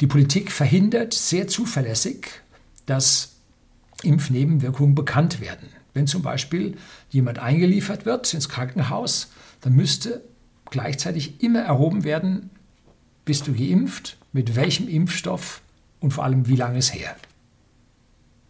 Die 0.00 0.08
Politik 0.08 0.50
verhindert 0.50 1.14
sehr 1.14 1.46
zuverlässig, 1.46 2.26
dass 2.86 3.33
Impfnebenwirkungen 4.04 4.94
bekannt 4.94 5.40
werden. 5.40 5.68
Wenn 5.94 6.06
zum 6.06 6.22
Beispiel 6.22 6.76
jemand 7.10 7.38
eingeliefert 7.38 8.04
wird 8.04 8.32
ins 8.34 8.48
Krankenhaus, 8.48 9.30
dann 9.60 9.74
müsste 9.74 10.22
gleichzeitig 10.70 11.42
immer 11.42 11.60
erhoben 11.60 12.04
werden, 12.04 12.50
bist 13.24 13.46
du 13.46 13.54
geimpft, 13.54 14.16
mit 14.32 14.56
welchem 14.56 14.88
Impfstoff 14.88 15.62
und 16.00 16.12
vor 16.12 16.24
allem 16.24 16.48
wie 16.48 16.56
lange 16.56 16.78
es 16.78 16.92
her. 16.92 17.16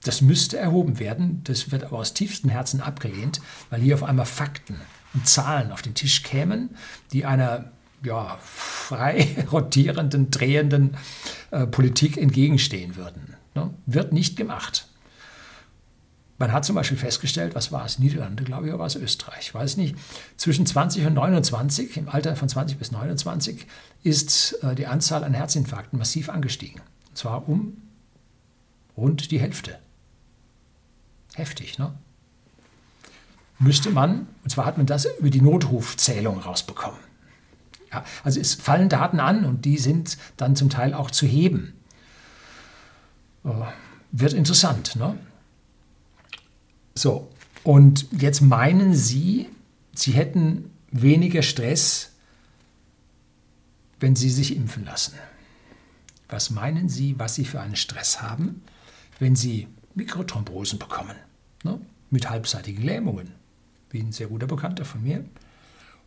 Das 0.02 0.20
müsste 0.20 0.58
erhoben 0.58 0.98
werden, 0.98 1.40
das 1.44 1.70
wird 1.70 1.84
aber 1.84 1.98
aus 1.98 2.14
tiefstem 2.14 2.50
Herzen 2.50 2.80
abgelehnt, 2.80 3.40
weil 3.70 3.80
hier 3.80 3.94
auf 3.94 4.02
einmal 4.02 4.26
Fakten 4.26 4.76
und 5.14 5.28
Zahlen 5.28 5.70
auf 5.70 5.82
den 5.82 5.94
Tisch 5.94 6.22
kämen, 6.22 6.70
die 7.12 7.24
einer 7.24 7.70
ja, 8.02 8.38
frei 8.42 9.46
rotierenden, 9.52 10.30
drehenden 10.30 10.96
äh, 11.50 11.66
Politik 11.66 12.16
entgegenstehen 12.16 12.96
würden. 12.96 13.34
Ne? 13.54 13.70
Wird 13.86 14.12
nicht 14.12 14.36
gemacht. 14.36 14.88
Man 16.38 16.52
hat 16.52 16.64
zum 16.64 16.74
Beispiel 16.74 16.98
festgestellt, 16.98 17.54
was 17.54 17.70
war 17.70 17.84
es, 17.84 18.00
Niederlande, 18.00 18.42
glaube 18.42 18.66
ich, 18.66 18.70
oder 18.70 18.80
war 18.80 18.86
es 18.86 18.96
Österreich, 18.96 19.40
ich 19.40 19.54
weiß 19.54 19.76
nicht, 19.76 19.96
zwischen 20.36 20.66
20 20.66 21.06
und 21.06 21.14
29, 21.14 21.96
im 21.96 22.08
Alter 22.08 22.34
von 22.34 22.48
20 22.48 22.76
bis 22.76 22.90
29, 22.90 23.66
ist 24.02 24.54
äh, 24.64 24.74
die 24.74 24.86
Anzahl 24.86 25.22
an 25.22 25.32
Herzinfarkten 25.32 25.98
massiv 25.98 26.28
angestiegen. 26.28 26.80
Und 27.10 27.18
zwar 27.18 27.48
um 27.48 27.76
rund 28.96 29.30
die 29.30 29.38
Hälfte. 29.38 29.78
Heftig, 31.34 31.78
ne? 31.78 31.94
Müsste 33.60 33.90
man, 33.90 34.26
und 34.42 34.50
zwar 34.50 34.66
hat 34.66 34.76
man 34.76 34.86
das 34.86 35.06
über 35.18 35.30
die 35.30 35.40
Notrufzählung 35.40 36.40
rausbekommen. 36.40 36.98
Ja, 37.92 38.04
also 38.24 38.40
es 38.40 38.54
fallen 38.54 38.88
Daten 38.88 39.20
an 39.20 39.44
und 39.44 39.64
die 39.64 39.78
sind 39.78 40.18
dann 40.36 40.56
zum 40.56 40.68
Teil 40.68 40.94
auch 40.94 41.12
zu 41.12 41.26
heben. 41.26 41.74
Äh, 43.44 43.50
wird 44.10 44.32
interessant, 44.32 44.96
ne? 44.96 45.16
So, 46.94 47.30
und 47.62 48.06
jetzt 48.20 48.40
meinen 48.40 48.94
Sie, 48.94 49.48
Sie 49.94 50.12
hätten 50.12 50.70
weniger 50.90 51.42
Stress, 51.42 52.12
wenn 54.00 54.14
Sie 54.14 54.30
sich 54.30 54.54
impfen 54.56 54.84
lassen. 54.84 55.14
Was 56.28 56.50
meinen 56.50 56.88
Sie, 56.88 57.18
was 57.18 57.34
Sie 57.34 57.44
für 57.44 57.60
einen 57.60 57.76
Stress 57.76 58.22
haben, 58.22 58.62
wenn 59.18 59.34
Sie 59.36 59.68
Mikrothrombosen 59.94 60.78
bekommen? 60.78 61.16
Ne? 61.62 61.80
Mit 62.10 62.30
halbseitigen 62.30 62.82
Lähmungen, 62.82 63.32
wie 63.90 64.00
ein 64.00 64.12
sehr 64.12 64.28
guter 64.28 64.46
Bekannter 64.46 64.84
von 64.84 65.02
mir. 65.02 65.24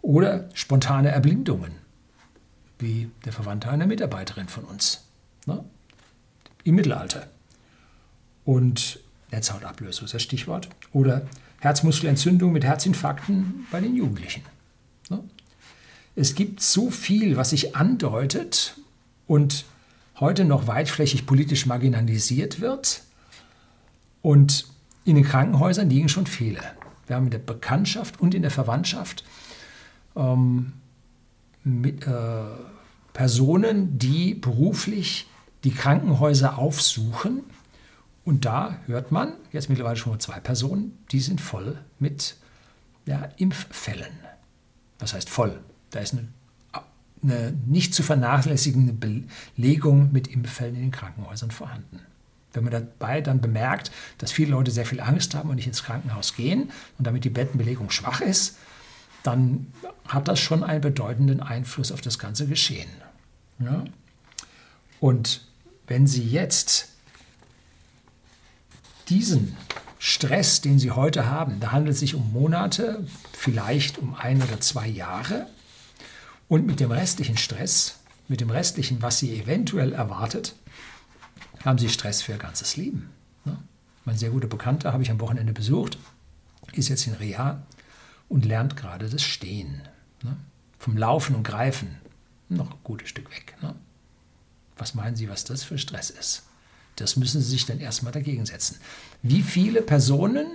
Oder 0.01 0.49
spontane 0.53 1.09
Erblindungen, 1.09 1.71
wie 2.79 3.09
der 3.25 3.33
Verwandte 3.33 3.69
einer 3.69 3.87
Mitarbeiterin 3.87 4.47
von 4.47 4.63
uns. 4.63 5.05
Ne? 5.45 5.63
Im 6.63 6.75
Mittelalter. 6.75 7.29
Und 8.45 8.99
Netzhautablösung 9.31 10.05
ist 10.05 10.13
das 10.13 10.21
Stichwort. 10.21 10.69
Oder 10.93 11.27
Herzmuskelentzündung 11.59 12.51
mit 12.51 12.63
Herzinfarkten 12.63 13.65
bei 13.71 13.81
den 13.81 13.95
Jugendlichen. 13.95 14.43
Ne? 15.09 15.23
Es 16.15 16.35
gibt 16.35 16.61
so 16.61 16.89
viel, 16.89 17.37
was 17.37 17.51
sich 17.51 17.75
andeutet 17.75 18.77
und 19.27 19.65
heute 20.19 20.45
noch 20.45 20.67
weitflächig 20.67 21.25
politisch 21.25 21.65
marginalisiert 21.65 22.61
wird. 22.61 23.03
Und 24.21 24.67
in 25.05 25.15
den 25.15 25.23
Krankenhäusern 25.23 25.89
liegen 25.89 26.09
schon 26.09 26.27
viele. 26.27 26.61
Wir 27.05 27.15
haben 27.15 27.25
in 27.25 27.31
der 27.31 27.37
Bekanntschaft 27.37 28.19
und 28.19 28.33
in 28.33 28.41
der 28.41 28.51
Verwandtschaft 28.51 29.23
ähm, 30.15 30.73
mit, 31.63 32.05
äh, 32.05 32.43
Personen, 33.17 33.97
die 33.97 34.35
beruflich 34.35 35.27
die 35.63 35.71
Krankenhäuser 35.71 36.59
aufsuchen 36.59 37.41
und 38.27 38.43
da 38.43 38.81
hört 38.87 39.13
man, 39.13 39.31
jetzt 39.53 39.69
mittlerweile 39.69 39.95
schon 39.95 40.11
mal 40.11 40.19
zwei 40.19 40.41
Personen, 40.41 40.97
die 41.13 41.21
sind 41.21 41.39
voll 41.39 41.79
mit 41.97 42.35
ja, 43.05 43.29
Impffällen. 43.37 44.11
Was 44.99 45.13
heißt 45.13 45.29
voll? 45.29 45.61
Da 45.91 46.01
ist 46.01 46.13
eine, 46.13 46.27
eine 47.23 47.53
nicht 47.65 47.93
zu 47.93 48.03
vernachlässigende 48.03 48.91
Belegung 49.55 50.11
mit 50.11 50.27
Impffällen 50.27 50.75
in 50.75 50.81
den 50.81 50.91
Krankenhäusern 50.91 51.51
vorhanden. 51.51 52.01
Wenn 52.51 52.65
man 52.65 52.73
dabei 52.73 53.21
dann 53.21 53.39
bemerkt, 53.39 53.91
dass 54.17 54.33
viele 54.33 54.51
Leute 54.51 54.71
sehr 54.71 54.85
viel 54.85 54.99
Angst 54.99 55.33
haben 55.33 55.49
und 55.49 55.55
nicht 55.55 55.67
ins 55.67 55.85
Krankenhaus 55.85 56.35
gehen 56.35 56.69
und 56.97 57.07
damit 57.07 57.23
die 57.23 57.29
Bettenbelegung 57.29 57.91
schwach 57.91 58.19
ist, 58.19 58.57
dann 59.23 59.67
hat 60.05 60.27
das 60.27 60.41
schon 60.41 60.65
einen 60.65 60.81
bedeutenden 60.81 61.39
Einfluss 61.39 61.93
auf 61.93 62.01
das 62.01 62.19
ganze 62.19 62.45
Geschehen. 62.45 62.89
Ja? 63.59 63.85
Und 64.99 65.47
wenn 65.87 66.07
Sie 66.07 66.27
jetzt 66.27 66.96
diesen 69.09 69.55
Stress, 69.99 70.61
den 70.61 70.79
Sie 70.79 70.91
heute 70.91 71.27
haben, 71.29 71.59
da 71.59 71.71
handelt 71.71 71.95
es 71.95 71.99
sich 71.99 72.15
um 72.15 72.31
Monate, 72.31 73.05
vielleicht 73.33 73.97
um 73.97 74.15
ein 74.15 74.41
oder 74.41 74.59
zwei 74.59 74.87
Jahre. 74.87 75.47
Und 76.47 76.65
mit 76.65 76.79
dem 76.79 76.91
restlichen 76.91 77.37
Stress, 77.37 77.99
mit 78.27 78.41
dem 78.41 78.49
restlichen, 78.49 79.01
was 79.01 79.19
Sie 79.19 79.39
eventuell 79.39 79.93
erwartet, 79.93 80.55
haben 81.65 81.77
Sie 81.77 81.89
Stress 81.89 82.21
für 82.21 82.33
Ihr 82.33 82.37
ganzes 82.37 82.77
Leben. 82.77 83.09
Ne? 83.43 83.57
Mein 84.05 84.17
sehr 84.17 84.29
guter 84.29 84.47
Bekannter 84.47 84.93
habe 84.93 85.03
ich 85.03 85.11
am 85.11 85.19
Wochenende 85.19 85.53
besucht, 85.53 85.97
ist 86.73 86.89
jetzt 86.89 87.07
in 87.07 87.13
Reha 87.13 87.63
und 88.29 88.45
lernt 88.45 88.77
gerade 88.77 89.09
das 89.09 89.23
Stehen. 89.23 89.81
Ne? 90.23 90.37
Vom 90.79 90.95
Laufen 90.95 91.35
und 91.35 91.43
Greifen 91.43 91.97
noch 92.49 92.71
ein 92.71 92.77
gutes 92.83 93.09
Stück 93.09 93.29
weg. 93.31 93.55
Ne? 93.61 93.75
Was 94.77 94.93
meinen 94.93 95.15
Sie, 95.15 95.27
was 95.27 95.43
das 95.43 95.63
für 95.63 95.77
Stress 95.77 96.09
ist? 96.09 96.43
Das 96.97 97.15
müssen 97.15 97.41
Sie 97.41 97.49
sich 97.49 97.65
dann 97.65 97.79
erstmal 97.79 98.11
dagegen 98.11 98.45
setzen. 98.45 98.79
Wie 99.21 99.41
viele 99.41 99.81
Personen, 99.81 100.47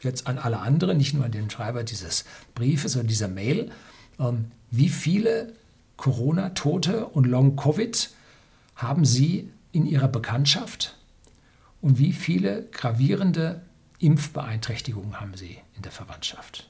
jetzt 0.00 0.26
an 0.26 0.38
alle 0.38 0.58
anderen, 0.58 0.98
nicht 0.98 1.14
nur 1.14 1.24
an 1.24 1.32
den 1.32 1.48
Schreiber 1.48 1.84
dieses 1.84 2.24
Briefes 2.54 2.96
oder 2.96 3.06
dieser 3.06 3.28
Mail, 3.28 3.70
ähm, 4.18 4.46
wie 4.70 4.88
viele 4.88 5.52
Corona-Tote 5.96 7.06
und 7.06 7.26
Long-Covid 7.26 8.10
haben 8.74 9.04
Sie 9.04 9.50
in 9.70 9.86
Ihrer 9.86 10.08
Bekanntschaft? 10.08 10.96
Und 11.80 11.98
wie 11.98 12.12
viele 12.12 12.68
gravierende 12.70 13.62
Impfbeeinträchtigungen 13.98 15.20
haben 15.20 15.36
Sie 15.36 15.58
in 15.76 15.82
der 15.82 15.92
Verwandtschaft? 15.92 16.68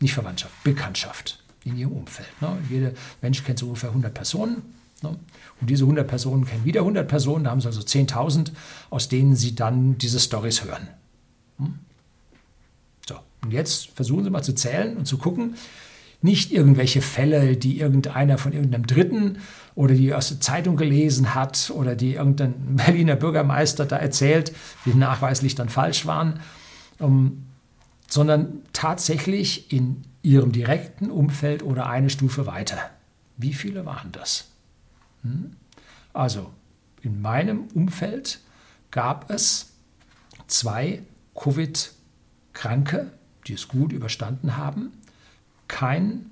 Nicht 0.00 0.14
Verwandtschaft, 0.14 0.54
Bekanntschaft 0.62 1.42
in 1.64 1.76
Ihrem 1.76 1.92
Umfeld. 1.92 2.28
Ne? 2.40 2.56
Jeder 2.70 2.92
Mensch 3.22 3.42
kennt 3.44 3.58
so 3.58 3.66
ungefähr 3.66 3.90
100 3.90 4.14
Personen. 4.14 4.62
Ne? 5.02 5.18
Und 5.60 5.70
diese 5.70 5.84
100 5.84 6.06
Personen 6.06 6.44
kennen 6.44 6.64
wieder 6.64 6.80
100 6.80 7.06
Personen, 7.06 7.44
da 7.44 7.50
haben 7.50 7.60
sie 7.60 7.66
also 7.66 7.80
10.000, 7.80 8.52
aus 8.90 9.08
denen 9.08 9.36
sie 9.36 9.54
dann 9.54 9.98
diese 9.98 10.20
Stories 10.20 10.64
hören. 10.64 10.88
Hm? 11.58 11.78
So, 13.08 13.16
und 13.42 13.52
jetzt 13.52 13.90
versuchen 13.94 14.24
Sie 14.24 14.30
mal 14.30 14.42
zu 14.42 14.54
zählen 14.54 14.96
und 14.96 15.06
zu 15.06 15.18
gucken, 15.18 15.54
nicht 16.22 16.50
irgendwelche 16.50 17.02
Fälle, 17.02 17.56
die 17.56 17.78
irgendeiner 17.78 18.38
von 18.38 18.52
irgendeinem 18.52 18.86
Dritten 18.86 19.38
oder 19.74 19.94
die 19.94 20.14
aus 20.14 20.28
der 20.28 20.40
Zeitung 20.40 20.76
gelesen 20.76 21.34
hat 21.34 21.70
oder 21.74 21.94
die 21.94 22.14
irgendein 22.14 22.54
Berliner 22.76 23.16
Bürgermeister 23.16 23.84
da 23.84 23.96
erzählt, 23.96 24.52
die 24.86 24.94
nachweislich 24.94 25.54
dann 25.54 25.68
falsch 25.68 26.06
waren, 26.06 26.40
ähm, 27.00 27.44
sondern 28.08 28.60
tatsächlich 28.72 29.72
in 29.72 30.02
ihrem 30.22 30.52
direkten 30.52 31.10
Umfeld 31.10 31.62
oder 31.62 31.86
eine 31.88 32.10
Stufe 32.10 32.46
weiter. 32.46 32.78
Wie 33.36 33.52
viele 33.52 33.84
waren 33.84 34.10
das? 34.12 34.55
Hm? 35.26 35.56
Also 36.12 36.52
in 37.02 37.20
meinem 37.20 37.68
Umfeld 37.74 38.40
gab 38.90 39.30
es 39.30 39.72
zwei 40.46 41.02
Covid-Kranke, 41.34 43.12
die 43.46 43.52
es 43.52 43.68
gut 43.68 43.92
überstanden 43.92 44.56
haben, 44.56 44.92
kein, 45.68 46.30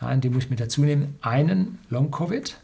nein, 0.00 0.20
den 0.20 0.32
muss 0.32 0.44
ich 0.44 0.50
mit 0.50 0.60
dazu 0.60 0.82
nehmen, 0.82 1.16
einen 1.20 1.78
Long-Covid, 1.90 2.58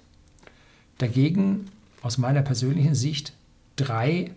dagegen 0.99 1.67
aus 2.03 2.19
meiner 2.19 2.43
persönlichen 2.43 2.95
Sicht 2.95 3.33
drei 3.77 4.33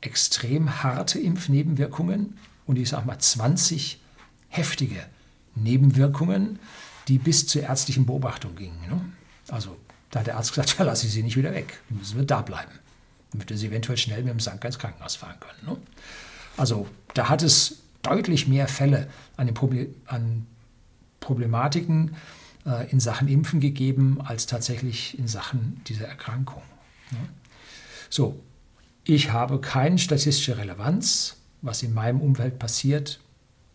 extrem 0.00 0.82
harte 0.82 1.18
Impfnebenwirkungen 1.18 2.38
und 2.66 2.76
ich 2.76 2.88
sage 2.90 3.06
mal 3.06 3.18
20 3.18 4.00
heftige 4.48 5.04
Nebenwirkungen, 5.54 6.58
die 7.08 7.18
bis 7.18 7.46
zur 7.46 7.62
ärztlichen 7.62 8.06
Beobachtung 8.06 8.54
gingen. 8.56 8.80
Ne? 8.88 9.00
Also 9.50 9.76
da 10.10 10.20
hat 10.20 10.26
der 10.26 10.36
Arzt 10.36 10.50
gesagt, 10.50 10.76
ja, 10.78 10.84
lasse 10.84 11.06
ich 11.06 11.12
Sie 11.12 11.22
nicht 11.22 11.36
wieder 11.36 11.52
weg, 11.52 11.80
müssen 11.88 12.16
wir 12.16 12.24
da 12.24 12.42
bleiben, 12.42 12.72
damit 13.32 13.50
wir 13.50 13.56
Sie 13.56 13.66
eventuell 13.66 13.98
schnell 13.98 14.22
mit 14.22 14.32
dem 14.32 14.40
Sank 14.40 14.64
ins 14.64 14.78
Krankenhaus 14.78 15.16
fahren 15.16 15.38
können. 15.40 15.74
Ne? 15.74 15.82
Also 16.56 16.88
da 17.14 17.28
hat 17.28 17.42
es 17.42 17.78
deutlich 18.02 18.48
mehr 18.48 18.68
Fälle 18.68 19.08
an, 19.36 19.46
den 19.46 19.54
Proble 19.54 19.88
an 20.06 20.46
Problematiken 21.20 22.16
äh, 22.66 22.90
in 22.90 23.00
Sachen 23.00 23.28
Impfen 23.28 23.60
gegeben, 23.60 24.20
als 24.24 24.46
tatsächlich 24.46 25.18
in 25.18 25.28
Sachen 25.28 25.82
dieser 25.86 26.06
Erkrankung. 26.06 26.62
Ne? 27.10 27.18
So, 28.08 28.40
ich 29.04 29.32
habe 29.32 29.60
keine 29.60 29.98
statistische 29.98 30.56
Relevanz. 30.56 31.36
Was 31.62 31.82
in 31.82 31.92
meinem 31.92 32.22
Umfeld 32.22 32.58
passiert, 32.58 33.20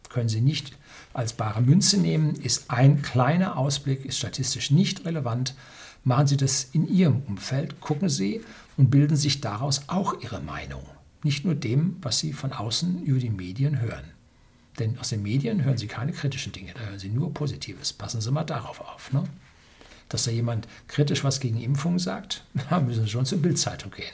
können 0.10 0.28
Sie 0.28 0.42
nicht 0.42 0.76
als 1.16 1.34
bare 1.34 1.62
Münze 1.62 1.98
nehmen, 1.98 2.36
ist 2.36 2.70
ein 2.70 3.02
kleiner 3.02 3.58
Ausblick, 3.58 4.06
ist 4.06 4.18
statistisch 4.18 4.70
nicht 4.70 5.06
relevant. 5.06 5.56
Machen 6.04 6.28
Sie 6.28 6.38
das 6.38 6.66
in 6.74 6.88
Ihrem 6.88 7.22
Umfeld, 7.28 7.80
gucken 7.80 8.10
Sie 8.10 8.42
und 8.76 8.92
bilden 8.92 9.16
sich 9.16 9.40
daraus 9.40 9.84
auch 9.88 10.22
Ihre 10.22 10.42
Meinung. 10.42 10.84
Nicht 11.24 11.46
nur 11.46 11.56
dem, 11.56 11.98
was 12.02 12.20
Sie 12.20 12.34
von 12.34 12.52
außen 12.52 13.04
über 13.04 13.20
die 13.20 13.30
Medien 13.30 13.80
hören. 13.80 14.04
Denn 14.78 15.00
aus 15.00 15.10
den 15.10 15.24
Medien 15.24 15.64
hören 15.64 15.78
Sie 15.78 15.88
keine 15.88 16.12
kritischen 16.12 16.52
Dinge, 16.52 16.74
da 16.74 16.82
hören 16.82 17.00
Sie 17.00 17.10
nur 17.10 17.34
Positives. 17.34 17.94
Passen 17.94 18.20
Sie 18.20 18.32
mal 18.32 18.44
darauf 18.44 18.82
auf. 18.82 19.14
Ne? 19.14 19.24
Dass 20.10 20.26
da 20.26 20.32
jemand 20.32 20.68
kritisch 20.88 21.24
was 21.24 21.40
gegen 21.40 21.62
Impfungen 21.62 21.98
sagt, 21.98 22.44
da 22.70 22.82
müssen 22.82 23.06
Sie 23.06 23.10
schon 23.10 23.26
zur 23.26 23.42
Bildzeitung 23.42 23.92
gehen. 23.92 24.14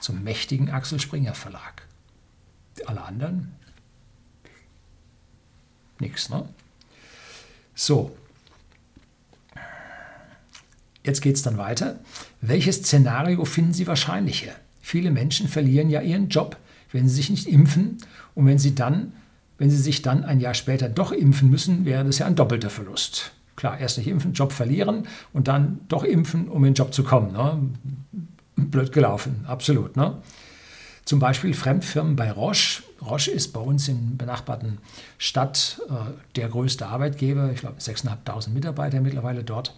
Zum 0.00 0.24
mächtigen 0.24 0.70
Axel 0.70 0.98
Springer 0.98 1.34
Verlag. 1.34 1.86
Alle 2.84 3.02
anderen? 3.02 3.52
Nix, 6.00 6.28
ne? 6.28 6.48
So. 7.74 8.16
Jetzt 11.04 11.20
geht 11.20 11.36
es 11.36 11.42
dann 11.42 11.58
weiter. 11.58 12.00
Welches 12.40 12.78
Szenario 12.78 13.44
finden 13.44 13.72
Sie 13.72 13.86
wahrscheinlicher? 13.86 14.52
Viele 14.82 15.10
Menschen 15.10 15.48
verlieren 15.48 15.90
ja 15.90 16.00
ihren 16.00 16.28
Job, 16.28 16.56
wenn 16.92 17.08
sie 17.08 17.16
sich 17.16 17.30
nicht 17.30 17.46
impfen 17.46 17.98
und 18.34 18.46
wenn 18.46 18.58
sie 18.58 18.74
dann 18.74 19.12
wenn 19.58 19.70
sie 19.70 19.76
sich 19.76 20.02
dann 20.02 20.24
ein 20.24 20.40
Jahr 20.40 20.54
später 20.54 20.88
doch 20.88 21.12
impfen 21.12 21.50
müssen, 21.50 21.84
wäre 21.84 22.04
das 22.04 22.18
ja 22.18 22.26
ein 22.26 22.36
doppelter 22.36 22.70
Verlust. 22.70 23.32
Klar, 23.56 23.78
erst 23.78 23.96
nicht 23.96 24.08
impfen, 24.08 24.34
Job 24.34 24.52
verlieren 24.52 25.04
und 25.32 25.48
dann 25.48 25.80
doch 25.88 26.04
impfen, 26.04 26.48
um 26.48 26.64
in 26.64 26.72
den 26.72 26.74
Job 26.74 26.92
zu 26.92 27.04
kommen. 27.04 27.32
Ne? 27.32 27.70
Blöd 28.56 28.92
gelaufen, 28.92 29.44
absolut. 29.46 29.96
Ne? 29.96 30.18
Zum 31.06 31.20
Beispiel 31.20 31.54
Fremdfirmen 31.54 32.16
bei 32.16 32.30
Roche. 32.30 32.82
Roche 33.04 33.30
ist 33.30 33.52
bei 33.52 33.60
uns 33.60 33.88
in 33.88 34.16
benachbarten 34.16 34.78
Stadt 35.18 35.80
äh, 35.88 36.12
der 36.36 36.48
größte 36.48 36.86
Arbeitgeber. 36.86 37.50
Ich 37.52 37.60
glaube, 37.60 37.78
6.500 37.78 38.50
Mitarbeiter 38.50 39.00
mittlerweile 39.00 39.44
dort. 39.44 39.74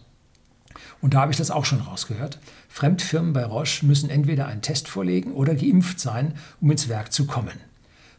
Und 1.00 1.14
da 1.14 1.20
habe 1.20 1.32
ich 1.32 1.38
das 1.38 1.50
auch 1.50 1.64
schon 1.64 1.80
rausgehört. 1.80 2.38
Fremdfirmen 2.68 3.32
bei 3.32 3.44
Roche 3.44 3.84
müssen 3.86 4.10
entweder 4.10 4.46
einen 4.46 4.62
Test 4.62 4.88
vorlegen 4.88 5.32
oder 5.32 5.54
geimpft 5.54 6.00
sein, 6.00 6.34
um 6.60 6.70
ins 6.70 6.88
Werk 6.88 7.12
zu 7.12 7.26
kommen. 7.26 7.58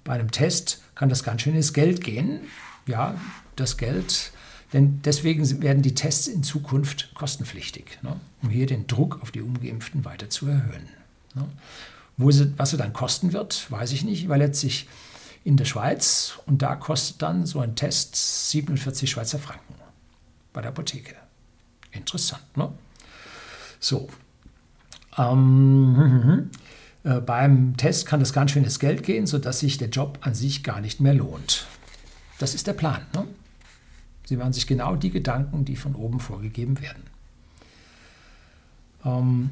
Bei 0.04 0.14
einem 0.14 0.32
Test 0.32 0.82
kann 0.96 1.10
das 1.10 1.24
ganz 1.24 1.42
schön 1.42 1.56
ins 1.56 1.74
Geld 1.74 2.04
gehen. 2.04 2.42
Ja, 2.86 3.16
das 3.56 3.78
Geld, 3.78 4.32
denn 4.74 5.02
deswegen 5.04 5.62
werden 5.62 5.82
die 5.82 5.96
Tests 5.96 6.28
in 6.28 6.44
Zukunft 6.44 7.12
kostenpflichtig, 7.14 8.00
ne, 8.02 8.20
um 8.42 8.50
hier 8.50 8.66
den 8.66 8.88
Druck 8.88 9.22
auf 9.22 9.32
die 9.32 9.42
Ungeimpften 9.42 10.06
weiter 10.06 10.30
zu 10.30 10.48
erhöhen. 10.48 10.90
Ne. 11.36 11.46
Wo 12.20 12.32
sie, 12.32 12.54
was 12.58 12.72
sie 12.72 12.78
dann 12.78 12.92
kosten 12.92 13.32
wird, 13.32 13.72
weiß 13.72 13.94
ich 13.94 14.04
nicht, 14.04 14.28
weil 14.28 14.40
letztlich 14.40 14.90
in 15.46 15.56
der 15.56 15.64
Schweiz 15.64 16.38
und 16.46 16.62
da 16.62 16.76
kostet 16.76 17.22
dann 17.22 17.46
so 17.46 17.62
ein 17.62 17.78
Test 17.78 18.50
47 18.50 19.10
Schweizer 19.10 19.40
Franken 19.40 19.74
bei 20.52 20.60
der 20.60 20.72
Apotheke. 20.72 21.16
Interessant, 21.92 22.44
ne? 22.58 22.74
So. 23.80 24.10
Ähm, 25.18 26.50
äh, 27.06 27.22
beim 27.22 27.78
Test 27.78 28.06
kann 28.06 28.20
das 28.20 28.34
ganz 28.34 28.52
schön 28.52 28.66
ins 28.66 28.80
Geld 28.80 29.04
gehen, 29.04 29.26
sodass 29.26 29.60
sich 29.60 29.78
der 29.78 29.90
Job 29.90 30.20
an 30.20 30.36
sich 30.36 30.62
gar 30.64 30.82
nicht 30.82 31.00
mehr 31.00 31.14
lohnt. 31.14 31.68
Das 32.38 32.54
ist 32.54 32.68
der 32.68 32.74
Plan. 32.74 33.02
Ne? 33.14 33.26
Sie 34.26 34.36
machen 34.36 34.52
sich 34.52 34.68
genau 34.68 34.98
die 34.98 35.10
Gedanken, 35.10 35.64
die 35.64 35.78
von 35.78 35.96
oben 35.96 36.20
vorgegeben 36.20 36.82
werden. 36.82 37.04
Ähm, 39.06 39.52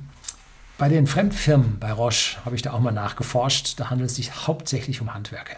bei 0.78 0.90
den 0.90 1.08
Fremdfirmen 1.08 1.80
bei 1.80 1.92
Roche 1.92 2.38
habe 2.46 2.56
ich 2.56 2.62
da 2.62 2.74
auch 2.74 2.80
mal 2.80 2.92
nachgeforscht. 2.92 3.80
Da 3.80 3.90
handelt 3.90 4.12
es 4.12 4.16
sich 4.16 4.48
hauptsächlich 4.48 5.02
um 5.02 5.13
Handwerker, 5.13 5.58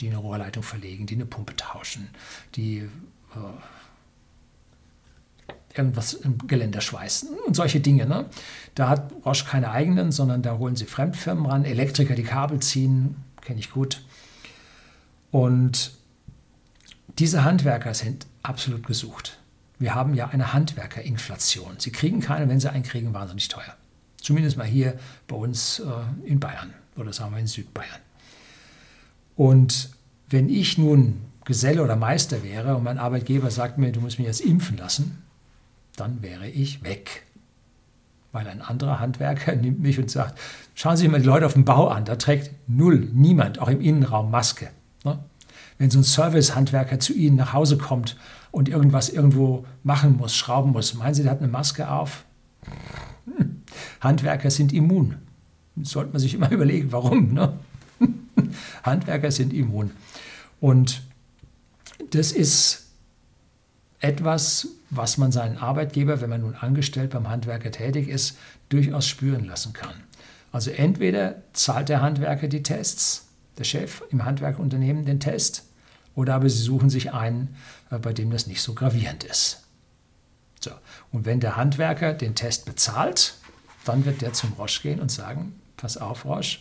die 0.00 0.08
eine 0.08 0.18
Rohrleitung 0.18 0.62
verlegen, 0.62 1.06
die 1.06 1.14
eine 1.14 1.26
Pumpe 1.26 1.54
tauschen, 1.56 2.08
die 2.56 2.78
äh, 2.78 2.88
irgendwas 5.74 6.14
im 6.14 6.38
Geländer 6.46 6.80
schweißen 6.80 7.28
und 7.46 7.54
solche 7.54 7.80
Dinge. 7.80 8.06
Ne? 8.06 8.26
Da 8.74 8.88
hat 8.88 9.12
Roche 9.24 9.44
keine 9.44 9.70
eigenen, 9.70 10.10
sondern 10.10 10.42
da 10.42 10.58
holen 10.58 10.74
sie 10.74 10.86
Fremdfirmen 10.86 11.46
ran, 11.46 11.64
Elektriker, 11.64 12.14
die 12.14 12.24
Kabel 12.24 12.60
ziehen, 12.60 13.16
kenne 13.42 13.60
ich 13.60 13.70
gut. 13.70 14.02
Und 15.30 15.92
diese 17.18 17.44
Handwerker 17.44 17.94
sind 17.94 18.26
absolut 18.42 18.86
gesucht. 18.86 19.38
Wir 19.78 19.94
haben 19.94 20.14
ja 20.14 20.28
eine 20.28 20.52
Handwerkerinflation. 20.52 21.78
Sie 21.78 21.92
kriegen 21.92 22.20
keine, 22.20 22.48
wenn 22.48 22.58
sie 22.58 22.70
einen 22.70 22.82
kriegen, 22.82 23.12
wahnsinnig 23.12 23.48
teuer. 23.48 23.76
Zumindest 24.20 24.56
mal 24.56 24.66
hier 24.66 24.98
bei 25.28 25.36
uns 25.36 25.80
äh, 25.80 26.28
in 26.28 26.40
Bayern 26.40 26.74
oder 26.96 27.12
sagen 27.12 27.32
wir 27.32 27.40
in 27.40 27.46
Südbayern. 27.46 28.00
Und 29.36 29.90
wenn 30.28 30.48
ich 30.48 30.78
nun 30.78 31.20
Geselle 31.44 31.82
oder 31.82 31.94
Meister 31.94 32.42
wäre 32.42 32.76
und 32.76 32.82
mein 32.82 32.98
Arbeitgeber 32.98 33.50
sagt 33.50 33.78
mir, 33.78 33.92
du 33.92 34.00
musst 34.00 34.18
mich 34.18 34.26
jetzt 34.26 34.40
impfen 34.40 34.76
lassen, 34.76 35.22
dann 35.94 36.22
wäre 36.22 36.48
ich 36.48 36.82
weg. 36.82 37.24
Weil 38.32 38.48
ein 38.48 38.60
anderer 38.60 38.98
Handwerker 38.98 39.54
nimmt 39.56 39.80
mich 39.80 39.98
und 39.98 40.10
sagt, 40.10 40.38
schauen 40.74 40.96
Sie 40.96 41.02
sich 41.02 41.10
mal 41.10 41.20
die 41.20 41.26
Leute 41.26 41.46
auf 41.46 41.52
dem 41.52 41.64
Bau 41.64 41.88
an, 41.88 42.04
da 42.04 42.16
trägt 42.16 42.50
null, 42.66 43.08
niemand, 43.12 43.60
auch 43.60 43.68
im 43.68 43.80
Innenraum 43.80 44.30
Maske. 44.30 44.70
Ne? 45.04 45.18
Wenn 45.78 45.90
so 45.90 46.00
ein 46.00 46.04
Service-Handwerker 46.04 46.98
zu 46.98 47.12
Ihnen 47.12 47.36
nach 47.36 47.52
Hause 47.52 47.78
kommt 47.78 48.16
und 48.50 48.68
irgendwas 48.68 49.08
irgendwo 49.08 49.66
machen 49.84 50.16
muss, 50.16 50.34
schrauben 50.34 50.72
muss, 50.72 50.94
meinen 50.94 51.14
Sie, 51.14 51.22
der 51.22 51.32
hat 51.32 51.38
eine 51.38 51.48
Maske 51.48 51.90
auf? 51.90 52.24
Hm. 53.26 53.62
Handwerker 54.00 54.50
sind 54.50 54.72
immun. 54.72 55.16
Das 55.76 55.90
sollte 55.90 56.12
man 56.12 56.20
sich 56.20 56.34
immer 56.34 56.50
überlegen, 56.52 56.92
warum. 56.92 57.34
Ne? 57.34 57.58
Handwerker 58.82 59.30
sind 59.30 59.52
immun. 59.52 59.90
Und 60.60 61.02
das 62.10 62.32
ist 62.32 62.86
etwas, 64.00 64.68
was 64.90 65.18
man 65.18 65.32
seinen 65.32 65.58
Arbeitgeber, 65.58 66.20
wenn 66.20 66.30
man 66.30 66.42
nun 66.42 66.54
angestellt 66.54 67.10
beim 67.10 67.28
Handwerker 67.28 67.70
tätig 67.70 68.08
ist, 68.08 68.38
durchaus 68.68 69.06
spüren 69.06 69.44
lassen 69.44 69.72
kann. 69.72 69.94
Also 70.52 70.70
entweder 70.70 71.42
zahlt 71.52 71.88
der 71.88 72.02
Handwerker 72.02 72.48
die 72.48 72.62
Tests, 72.62 73.28
der 73.58 73.64
Chef 73.64 74.02
im 74.10 74.24
Handwerkunternehmen 74.24 75.04
den 75.04 75.20
Test, 75.20 75.64
oder 76.14 76.34
aber 76.34 76.48
sie 76.48 76.62
suchen 76.62 76.88
sich 76.88 77.12
einen, 77.12 77.56
äh, 77.90 77.98
bei 77.98 78.12
dem 78.12 78.30
das 78.30 78.46
nicht 78.46 78.62
so 78.62 78.74
gravierend 78.74 79.24
ist. 79.24 79.65
So. 80.66 80.72
Und 81.12 81.26
wenn 81.26 81.38
der 81.38 81.56
Handwerker 81.56 82.12
den 82.12 82.34
Test 82.34 82.66
bezahlt, 82.66 83.34
dann 83.84 84.04
wird 84.04 84.20
der 84.20 84.32
zum 84.32 84.52
Roche 84.54 84.82
gehen 84.82 85.00
und 85.00 85.12
sagen, 85.12 85.54
pass 85.76 85.96
auf 85.96 86.24
Roche, 86.24 86.58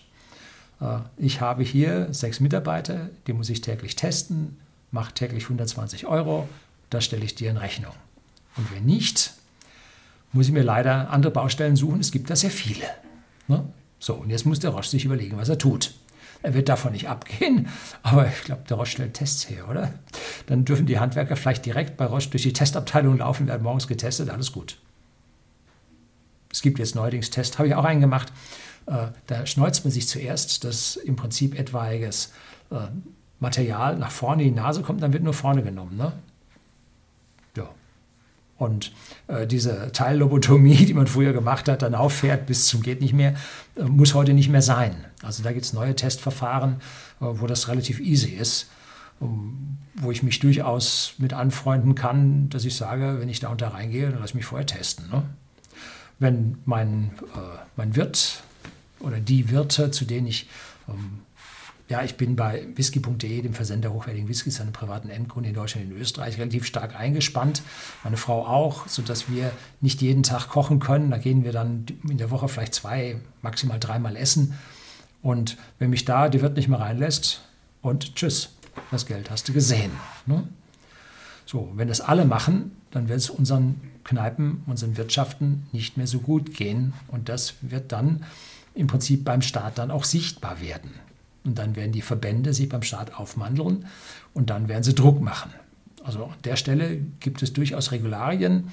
äh, 0.80 1.00
ich 1.18 1.42
habe 1.42 1.64
hier 1.64 2.14
sechs 2.14 2.40
Mitarbeiter, 2.40 3.10
die 3.26 3.34
muss 3.34 3.50
ich 3.50 3.62
täglich 3.62 3.96
testen, 3.96 4.60
macht 4.92 5.16
täglich 5.16 5.46
120 5.46 6.06
Euro, 6.06 6.48
das 6.92 7.06
stelle 7.06 7.26
ich 7.26 7.34
dir 7.34 7.50
in 7.50 7.58
Rechnung. 7.58 7.94
Und 8.58 8.72
wenn 8.72 8.86
nicht, 8.86 9.34
muss 10.34 10.46
ich 10.46 10.54
mir 10.54 10.64
leider 10.64 11.10
andere 11.10 11.32
Baustellen 11.32 11.76
suchen. 11.76 12.00
Es 12.00 12.12
gibt 12.12 12.30
da 12.30 12.36
sehr 12.36 12.52
viele. 12.52 12.86
Ne? 13.48 13.66
So, 13.98 14.14
und 14.14 14.30
jetzt 14.30 14.46
muss 14.46 14.60
der 14.60 14.70
Roche 14.70 14.90
sich 14.90 15.06
überlegen, 15.06 15.36
was 15.38 15.50
er 15.50 15.58
tut. 15.58 15.96
Er 16.46 16.54
wird 16.54 16.70
davon 16.70 16.92
nicht 16.92 17.10
abgehen, 17.10 17.70
aber 18.04 18.28
ich 18.28 18.44
glaube, 18.44 18.62
der 18.70 18.78
Roche 18.78 18.92
stellt 18.92 19.16
Tests 19.16 19.50
her, 19.50 19.68
oder? 19.68 19.92
Dann 20.46 20.64
dürfen 20.64 20.86
die 20.86 21.00
Handwerker 21.00 21.36
vielleicht 21.36 21.66
direkt 21.66 21.98
bei 21.98 22.06
Roche 22.06 22.30
durch 22.30 22.44
die 22.44 22.54
Testabteilung 22.54 23.18
laufen, 23.18 23.48
werden 23.48 23.64
morgens 23.64 23.88
getestet, 23.88 24.30
alles 24.30 24.52
gut. 24.52 24.78
Es 26.52 26.62
gibt 26.62 26.78
jetzt 26.78 26.94
neuerdings 26.94 27.32
Tests, 27.32 27.58
habe 27.58 27.68
ich 27.68 27.74
auch 27.74 27.84
einen 27.84 28.00
gemacht. 28.00 28.32
Äh, 28.86 29.08
da 29.26 29.48
schneuzt 29.48 29.86
man 29.86 29.92
sich 29.92 30.08
zuerst, 30.08 30.64
dass 30.64 30.98
im 30.98 31.16
Prinzip 31.16 31.58
etwaiges 31.58 32.32
äh, 32.70 32.76
Material 33.40 33.98
nach 33.98 34.12
vorne 34.12 34.44
in 34.44 34.54
die 34.54 34.62
Nase 34.62 34.84
kommt, 34.84 35.02
dann 35.02 35.14
wird 35.14 35.24
nur 35.24 35.34
vorne 35.34 35.64
genommen. 35.64 35.98
Ne? 35.98 36.14
Und 38.58 38.94
äh, 39.28 39.46
diese 39.46 39.92
Teillobotomie, 39.92 40.76
die 40.86 40.94
man 40.94 41.08
früher 41.08 41.34
gemacht 41.34 41.68
hat, 41.68 41.82
dann 41.82 41.96
auffährt 41.96 42.46
bis 42.46 42.68
zum 42.68 42.82
geht 42.82 43.02
nicht 43.02 43.14
mehr, 43.14 43.36
äh, 43.76 43.84
muss 43.84 44.14
heute 44.14 44.34
nicht 44.34 44.50
mehr 44.50 44.62
sein. 44.62 44.96
Also 45.22 45.44
da 45.44 45.52
gibt 45.52 45.66
es 45.66 45.74
neue 45.74 45.96
Testverfahren, 45.96 46.76
äh, 47.20 47.26
wo 47.26 47.48
das 47.48 47.68
relativ 47.68 48.00
easy 48.00 48.30
ist, 48.30 48.70
um, 49.20 49.78
wo 49.96 50.12
ich 50.12 50.24
mich 50.24 50.40
durchaus 50.40 51.16
mit 51.18 51.34
anfreunden 51.34 51.96
kann, 51.96 52.50
dass 52.50 52.66
ich 52.66 52.76
sage, 52.76 53.18
wenn 53.20 53.30
ich 53.30 53.40
da 53.40 53.50
unter 53.50 53.68
reingehe, 53.68 54.10
dann 54.10 54.20
lass 54.20 54.34
mich 54.34 54.46
vorher 54.46 54.66
testen. 54.66 55.10
Ne? 55.10 55.24
Wenn 56.20 56.58
mein, 56.66 57.12
äh, 57.36 57.58
mein 57.76 57.96
Wirt 57.96 58.42
oder 59.00 59.20
die 59.20 59.50
Wirte, 59.50 59.92
zu 59.92 60.06
denen 60.06 60.28
ich 60.28 60.48
ähm, 60.88 61.20
ja, 61.88 62.04
ich 62.04 62.16
bin 62.16 62.36
bei 62.36 62.66
whisky.de, 62.76 63.42
dem 63.42 63.54
Versender 63.54 63.94
hochwertigen 63.94 64.28
Whiskys, 64.28 64.60
einem 64.60 64.74
privaten 64.74 65.10
Endkunden 65.10 65.50
in 65.50 65.56
Deutschland 65.56 65.86
und 65.86 65.94
in 65.94 66.02
Österreich, 66.02 66.38
relativ 66.40 66.66
stark 66.66 66.96
eingespannt. 67.00 67.62
Meine 68.04 68.18
Frau 68.18 68.46
auch, 68.46 68.88
sodass 68.88 69.30
wir 69.30 69.52
nicht 69.82 70.02
jeden 70.02 70.24
Tag 70.24 70.50
kochen 70.50 70.80
können. 70.80 71.12
Da 71.12 71.18
gehen 71.18 71.44
wir 71.44 71.52
dann 71.52 71.86
in 72.10 72.18
der 72.18 72.32
Woche 72.32 72.48
vielleicht 72.48 72.74
zwei, 72.74 73.18
maximal 73.42 73.80
dreimal 73.80 74.16
essen. 74.16 74.58
Und 75.22 75.58
wenn 75.78 75.92
mich 75.92 76.06
da 76.06 76.30
die 76.30 76.42
Wirt 76.42 76.56
nicht 76.56 76.68
mehr 76.68 76.80
reinlässt, 76.80 77.42
und 77.86 78.16
tschüss, 78.16 78.50
das 78.90 79.06
Geld 79.06 79.30
hast 79.30 79.48
du 79.48 79.54
gesehen. 79.54 79.92
Ne? 80.26 80.48
So, 81.46 81.72
wenn 81.76 81.88
das 81.88 82.02
alle 82.02 82.26
machen, 82.26 82.72
dann 82.90 83.10
wird 83.10 83.20
es 83.20 83.30
unseren 83.30 83.80
Kneipen, 84.04 84.64
unseren 84.66 84.98
Wirtschaften 84.98 85.68
nicht 85.72 85.96
mehr 85.96 86.08
so 86.08 86.20
gut 86.20 86.56
gehen. 86.56 86.94
Und 87.08 87.30
das 87.30 87.54
wird 87.62 87.92
dann 87.92 88.26
im 88.74 88.88
Prinzip 88.88 89.24
beim 89.24 89.44
Staat 89.44 89.78
dann 89.78 89.92
auch 89.92 90.04
sichtbar 90.04 90.62
werden. 90.62 90.92
Und 91.46 91.60
dann 91.60 91.76
werden 91.76 91.92
die 91.92 92.02
Verbände 92.02 92.54
sich 92.54 92.68
beim 92.68 92.82
Staat 92.82 93.16
aufmandeln 93.16 93.86
und 94.34 94.50
dann 94.50 94.68
werden 94.68 94.84
sie 94.84 94.96
Druck 94.96 95.22
machen. 95.22 95.54
Also 96.04 96.26
an 96.26 96.36
der 96.44 96.56
Stelle 96.56 97.00
gibt 97.20 97.42
es 97.44 97.54
durchaus 97.54 97.92
Regularien, 97.92 98.72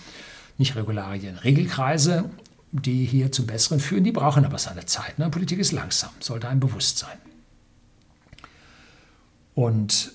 nicht 0.59 0.75
Regularien, 0.75 1.37
Regelkreise, 1.37 2.31
die 2.73 3.05
hier 3.05 3.31
zum 3.31 3.47
Besseren 3.47 3.79
führen. 3.79 4.05
Die 4.05 4.13
brauchen 4.13 4.45
aber 4.45 4.59
seine 4.59 4.87
Zeit. 4.87 5.19
Ne? 5.19 5.29
Politik 5.31 5.59
ist 5.59 5.73
langsam, 5.73 6.11
sollte 6.21 6.49
einem 6.49 6.61
bewusst 6.61 6.99
sein. 6.99 7.17
Und 9.55 10.13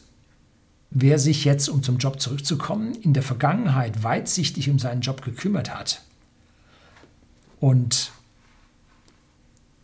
wer 0.89 1.19
sich 1.19 1.45
jetzt, 1.45 1.69
um 1.69 1.83
zum 1.83 1.97
Job 1.97 2.19
zurückzukommen, 2.19 2.95
in 2.95 3.13
der 3.13 3.23
Vergangenheit 3.23 4.03
weitsichtig 4.03 4.69
um 4.69 4.79
seinen 4.79 5.01
Job 5.01 5.21
gekümmert 5.21 5.73
hat 5.73 6.01
und 7.59 8.11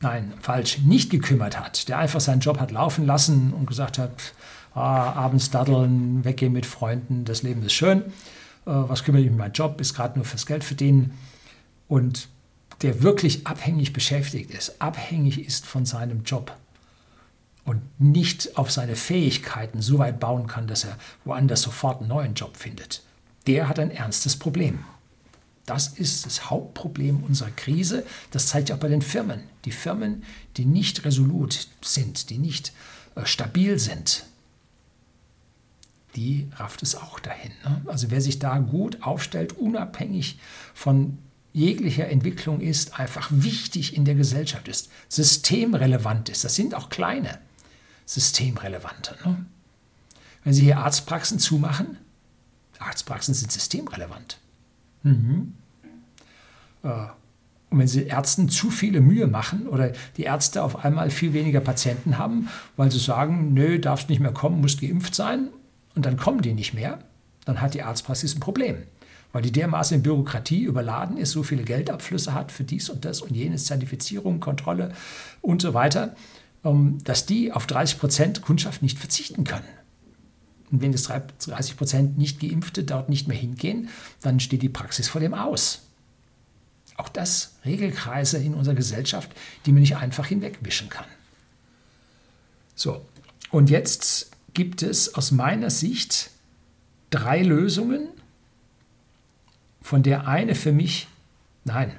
nein, 0.04 0.34
falsch, 0.40 0.80
nicht 0.80 1.10
gekümmert 1.10 1.60
hat, 1.60 1.88
der 1.90 1.98
einfach 1.98 2.22
seinen 2.22 2.42
Job 2.42 2.60
hat 2.60 2.72
laufen 2.72 3.06
lassen 3.06 3.54
und 3.54 3.66
gesagt 3.66 3.98
hat, 3.98 4.34
ah, 4.74 5.12
abends 5.14 5.50
daddeln, 5.50 6.24
weggehen 6.24 6.54
mit 6.54 6.66
Freunden, 6.66 7.26
das 7.26 7.44
Leben 7.44 7.64
ist 7.64 7.74
schön, 7.74 8.02
äh, 8.02 8.04
was 8.66 9.04
kümmere 9.04 9.22
ich 9.22 9.28
mich 9.28 9.34
um 9.34 9.40
meinen 9.40 9.54
Job, 9.54 9.82
ist 9.82 9.94
gerade 9.94 10.18
nur 10.18 10.26
fürs 10.26 10.46
Geld 10.46 10.64
verdienen. 10.64 11.18
Und 11.88 12.28
der 12.82 13.02
wirklich 13.02 13.48
abhängig 13.48 13.94
beschäftigt 13.94 14.52
ist, 14.52 14.82
abhängig 14.82 15.46
ist 15.46 15.66
von 15.66 15.86
seinem 15.86 16.24
Job 16.24 16.56
und 17.66 17.82
nicht 18.00 18.58
auf 18.58 18.72
seine 18.72 18.96
Fähigkeiten 18.96 19.82
so 19.82 20.00
weit 20.00 20.20
bauen 20.20 20.48
kann, 20.48 20.68
dass 20.68 20.84
er 20.84 20.98
woanders 21.24 21.62
sofort 21.62 22.00
einen 22.00 22.10
neuen 22.10 22.34
Job 22.34 22.58
findet, 22.58 23.04
der 23.48 23.70
hat 23.70 23.80
ein 23.80 23.92
ernstes 23.92 24.38
Problem. 24.38 24.80
Das 25.66 25.88
ist 25.88 26.26
das 26.26 26.50
Hauptproblem 26.50 27.24
unserer 27.24 27.52
Krise. 27.52 28.06
Das 28.32 28.48
zeigt 28.48 28.72
auch 28.72 28.78
bei 28.78 28.90
den 28.90 29.02
Firmen. 29.02 29.44
Die 29.66 29.72
Firmen, 29.72 30.24
die 30.58 30.66
nicht 30.66 31.06
resolut 31.06 31.68
sind, 31.82 32.30
die 32.30 32.38
nicht 32.38 32.74
äh, 33.16 33.26
stabil 33.26 33.80
sind, 33.80 34.26
die 36.16 36.50
rafft 36.56 36.84
es 36.84 36.96
auch 36.96 37.20
dahin. 37.20 37.52
Ne? 37.64 37.82
Also 37.88 38.12
wer 38.12 38.22
sich 38.22 38.40
da 38.40 38.60
gut 38.60 39.02
aufstellt, 39.04 39.54
unabhängig 39.54 40.38
von 40.74 41.18
jeglicher 41.54 42.08
Entwicklung 42.08 42.62
ist, 42.62 43.00
einfach 43.00 43.30
wichtig 43.32 43.96
in 43.96 44.06
der 44.06 44.16
Gesellschaft 44.16 44.68
ist, 44.68 44.90
systemrelevant 45.08 46.30
ist. 46.30 46.44
Das 46.44 46.56
sind 46.56 46.76
auch 46.76 46.90
kleine 46.90 47.40
systemrelevante. 48.06 49.18
Ne? 49.26 49.46
Wenn 50.44 50.54
Sie 50.54 50.64
hier 50.64 50.80
Arztpraxen 50.80 51.40
zumachen, 51.40 51.98
Arztpraxen 52.80 53.34
sind 53.34 53.52
systemrelevant. 53.52 54.40
Mhm. 55.04 55.54
Äh, 56.84 56.90
und 57.70 57.80
wenn 57.80 57.88
Sie 57.88 58.04
Ärzten 58.04 58.50
zu 58.50 58.70
viele 58.70 59.02
Mühe 59.02 59.26
machen 59.26 59.68
oder 59.68 59.94
die 60.18 60.24
Ärzte 60.24 60.64
auf 60.64 60.86
einmal 60.86 61.10
viel 61.10 61.34
weniger 61.34 61.60
Patienten 61.60 62.20
haben, 62.20 62.50
weil 62.78 62.92
sie 62.92 63.00
sagen, 63.00 63.54
nö, 63.56 63.80
darfst 63.80 64.10
nicht 64.10 64.20
mehr 64.20 64.32
kommen, 64.32 64.62
musst 64.62 64.80
geimpft 64.80 65.16
sein, 65.16 65.50
und 65.96 66.06
dann 66.06 66.18
kommen 66.18 66.42
die 66.42 66.54
nicht 66.54 66.74
mehr, 66.74 67.00
dann 67.46 67.62
hat 67.62 67.74
die 67.74 67.84
Arztpraxis 67.84 68.36
ein 68.36 68.40
Problem. 68.40 68.78
Weil 69.32 69.42
die 69.42 69.52
dermaßen 69.52 69.98
in 69.98 70.04
Bürokratie 70.04 70.64
überladen 70.64 71.18
ist, 71.18 71.32
so 71.32 71.44
viele 71.44 71.64
Geldabflüsse 71.64 72.34
hat 72.34 72.52
für 72.52 72.64
dies 72.64 72.90
und 72.90 73.04
das 73.06 73.22
und 73.22 73.36
jenes, 73.36 73.66
Zertifizierung, 73.66 74.40
Kontrolle 74.40 74.92
und 75.42 75.62
so 75.62 75.74
weiter, 75.74 76.16
ähm, 76.64 77.00
dass 77.04 77.26
die 77.26 77.52
auf 77.52 77.66
30 77.66 78.00
Prozent 78.00 78.42
Kundschaft 78.42 78.84
nicht 78.84 79.00
verzichten 79.00 79.44
können. 79.44 79.66
Und 80.74 80.82
wenn 80.82 80.92
jetzt 80.92 81.08
30 81.08 81.78
Prozent 81.78 82.18
nicht 82.18 82.40
Geimpfte 82.40 82.84
dort 82.84 83.08
nicht 83.08 83.28
mehr 83.28 83.38
hingehen, 83.38 83.90
dann 84.22 84.40
steht 84.40 84.64
die 84.64 84.70
Praxis 84.70 85.08
vor 85.08 85.22
dem 85.22 85.36
aus. 85.36 85.84
Auch 86.98 87.10
das 87.10 87.54
Regelkreise 87.64 88.40
in 88.40 88.56
unserer 88.56 88.74
Gesellschaft, 88.74 89.30
die 89.68 89.72
man 89.72 89.82
nicht 89.82 89.98
einfach 89.98 90.26
hinwegwischen 90.26 90.90
kann. 90.90 91.06
So, 92.74 93.06
und 93.52 93.70
jetzt 93.70 94.32
gibt 94.56 94.82
es 94.82 95.14
aus 95.14 95.30
meiner 95.30 95.70
Sicht 95.70 96.32
drei 97.12 97.44
Lösungen, 97.44 98.08
von 99.80 100.02
der 100.02 100.28
eine 100.28 100.56
für 100.56 100.72
mich, 100.72 101.08
nein, 101.66 101.92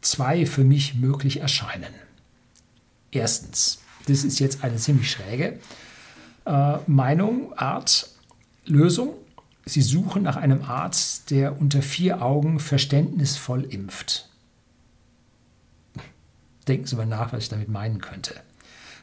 zwei 0.00 0.46
für 0.46 0.62
mich 0.62 0.94
möglich 0.94 1.40
erscheinen. 1.40 1.92
Erstens, 3.10 3.80
das 4.06 4.22
ist 4.22 4.38
jetzt 4.38 4.62
eine 4.62 4.76
ziemlich 4.76 5.10
schräge, 5.10 5.58
äh, 6.44 6.78
Meinung, 6.86 7.56
Art, 7.56 8.08
Lösung. 8.64 9.14
Sie 9.66 9.82
suchen 9.82 10.22
nach 10.22 10.36
einem 10.36 10.62
Arzt, 10.64 11.30
der 11.30 11.60
unter 11.60 11.82
vier 11.82 12.22
Augen 12.22 12.60
verständnisvoll 12.60 13.64
impft. 13.64 14.28
Denken 16.66 16.86
Sie 16.86 16.96
mal 16.96 17.06
nach, 17.06 17.32
was 17.32 17.44
ich 17.44 17.48
damit 17.48 17.68
meinen 17.68 18.00
könnte. 18.00 18.40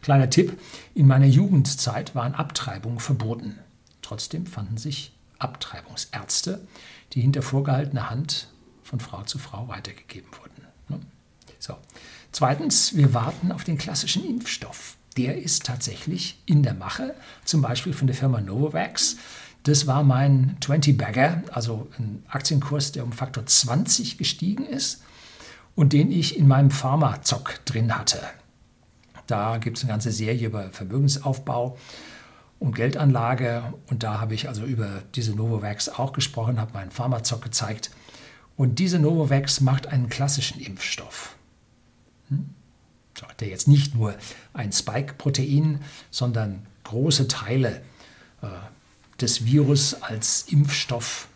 Kleiner 0.01 0.29
Tipp, 0.29 0.57
in 0.93 1.07
meiner 1.07 1.25
Jugendzeit 1.25 2.15
waren 2.15 2.35
Abtreibungen 2.35 2.99
verboten. 2.99 3.59
Trotzdem 4.01 4.45
fanden 4.45 4.77
sich 4.77 5.13
Abtreibungsärzte, 5.39 6.65
die 7.13 7.21
hinter 7.21 7.41
vorgehaltener 7.41 8.09
Hand 8.09 8.47
von 8.83 8.99
Frau 8.99 9.23
zu 9.23 9.37
Frau 9.37 9.67
weitergegeben 9.67 10.29
wurden. 10.39 10.67
Ne? 10.89 10.99
So. 11.59 11.75
Zweitens, 12.31 12.95
wir 12.95 13.13
warten 13.13 13.51
auf 13.51 13.63
den 13.63 13.77
klassischen 13.77 14.25
Impfstoff 14.25 14.96
der 15.17 15.37
ist 15.41 15.65
tatsächlich 15.65 16.39
in 16.45 16.63
der 16.63 16.73
Mache, 16.73 17.15
zum 17.43 17.61
Beispiel 17.61 17.93
von 17.93 18.07
der 18.07 18.15
Firma 18.15 18.39
Novavax. 18.39 19.17
Das 19.63 19.87
war 19.87 20.03
mein 20.03 20.57
20-Bagger, 20.61 21.43
also 21.51 21.87
ein 21.97 22.23
Aktienkurs, 22.29 22.91
der 22.91 23.03
um 23.03 23.11
Faktor 23.11 23.45
20 23.45 24.17
gestiegen 24.17 24.65
ist 24.65 25.03
und 25.75 25.93
den 25.93 26.11
ich 26.11 26.37
in 26.37 26.47
meinem 26.47 26.71
Pharma-Zock 26.71 27.65
drin 27.65 27.97
hatte. 27.97 28.19
Da 29.25 29.57
gibt 29.57 29.77
es 29.77 29.83
eine 29.83 29.91
ganze 29.91 30.11
Serie 30.11 30.47
über 30.47 30.69
Vermögensaufbau 30.69 31.77
und 32.59 32.75
Geldanlage 32.75 33.73
und 33.87 34.03
da 34.03 34.19
habe 34.21 34.33
ich 34.33 34.47
also 34.47 34.63
über 34.63 35.03
diese 35.15 35.35
Novavax 35.35 35.89
auch 35.89 36.13
gesprochen, 36.13 36.59
habe 36.59 36.73
meinen 36.73 36.91
Pharma-Zock 36.91 37.41
gezeigt. 37.41 37.91
Und 38.55 38.79
diese 38.79 38.99
Novavax 38.99 39.61
macht 39.61 39.87
einen 39.87 40.09
klassischen 40.09 40.59
Impfstoff. 40.59 41.36
Der 43.39 43.47
jetzt 43.47 43.67
nicht 43.67 43.95
nur 43.95 44.15
ein 44.53 44.71
Spike-Protein, 44.71 45.81
sondern 46.11 46.65
große 46.83 47.27
Teile 47.27 47.81
äh, 48.41 48.47
des 49.19 49.45
Virus 49.45 50.01
als 50.01 50.45
Impfstoff 50.49 51.27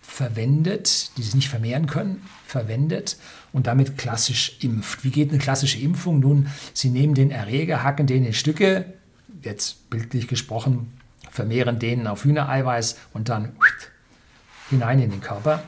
verwendet, 0.00 1.16
die 1.16 1.22
sich 1.22 1.34
nicht 1.34 1.48
vermehren 1.48 1.86
können, 1.86 2.22
verwendet 2.46 3.16
und 3.52 3.66
damit 3.66 3.98
klassisch 3.98 4.56
impft. 4.60 5.04
Wie 5.04 5.10
geht 5.10 5.30
eine 5.30 5.38
klassische 5.38 5.78
Impfung? 5.78 6.20
Nun, 6.20 6.48
Sie 6.72 6.90
nehmen 6.90 7.14
den 7.14 7.30
Erreger, 7.30 7.82
hacken 7.82 8.06
den 8.06 8.24
in 8.24 8.32
Stücke, 8.32 8.94
jetzt 9.42 9.90
bildlich 9.90 10.28
gesprochen, 10.28 10.92
vermehren 11.30 11.78
den 11.78 12.06
auf 12.06 12.24
Hühnereiweiß 12.24 12.96
und 13.12 13.28
dann 13.28 13.56
hinein 14.70 15.00
in 15.00 15.10
den 15.10 15.20
Körper. 15.20 15.62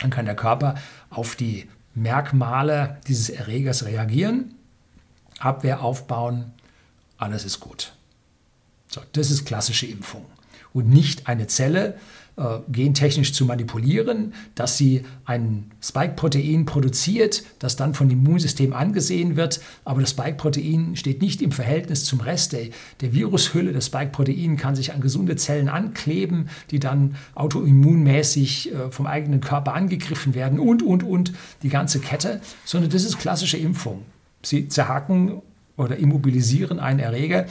Dann 0.00 0.10
kann 0.10 0.24
der 0.24 0.36
Körper 0.36 0.74
auf 1.10 1.36
die 1.36 1.68
Merkmale 1.94 2.98
dieses 3.06 3.28
Erregers 3.28 3.84
reagieren 3.84 4.54
Abwehr 5.44 5.82
aufbauen, 5.82 6.52
alles 7.18 7.44
ist 7.44 7.60
gut. 7.60 7.92
So, 8.88 9.00
das 9.12 9.30
ist 9.30 9.44
klassische 9.44 9.86
Impfung. 9.86 10.26
Und 10.72 10.88
nicht 10.88 11.26
eine 11.28 11.46
Zelle 11.46 11.96
äh, 12.36 12.60
gentechnisch 12.70 13.34
zu 13.34 13.44
manipulieren, 13.44 14.32
dass 14.54 14.78
sie 14.78 15.04
ein 15.26 15.70
Spike-Protein 15.82 16.64
produziert, 16.64 17.42
das 17.58 17.76
dann 17.76 17.92
von 17.92 18.08
dem 18.08 18.24
Immunsystem 18.24 18.72
angesehen 18.72 19.36
wird. 19.36 19.60
Aber 19.84 20.00
das 20.00 20.10
Spike-Protein 20.10 20.96
steht 20.96 21.20
nicht 21.20 21.42
im 21.42 21.52
Verhältnis 21.52 22.04
zum 22.04 22.20
Rest. 22.20 22.54
Der, 22.54 22.68
der 23.02 23.12
Virushülle 23.12 23.72
des 23.72 23.86
Spike-Protein 23.86 24.56
kann 24.56 24.74
sich 24.74 24.94
an 24.94 25.02
gesunde 25.02 25.36
Zellen 25.36 25.68
ankleben, 25.68 26.48
die 26.70 26.78
dann 26.78 27.16
autoimmunmäßig 27.34 28.72
äh, 28.72 28.90
vom 28.90 29.06
eigenen 29.06 29.42
Körper 29.42 29.74
angegriffen 29.74 30.34
werden 30.34 30.58
und, 30.58 30.82
und, 30.82 31.02
und, 31.02 31.34
die 31.62 31.68
ganze 31.68 32.00
Kette. 32.00 32.40
Sondern 32.64 32.90
das 32.90 33.04
ist 33.04 33.18
klassische 33.18 33.58
Impfung. 33.58 34.06
Sie 34.42 34.68
zerhacken 34.68 35.42
oder 35.76 35.96
immobilisieren 35.96 36.80
einen 36.80 36.98
Erreger. 36.98 37.46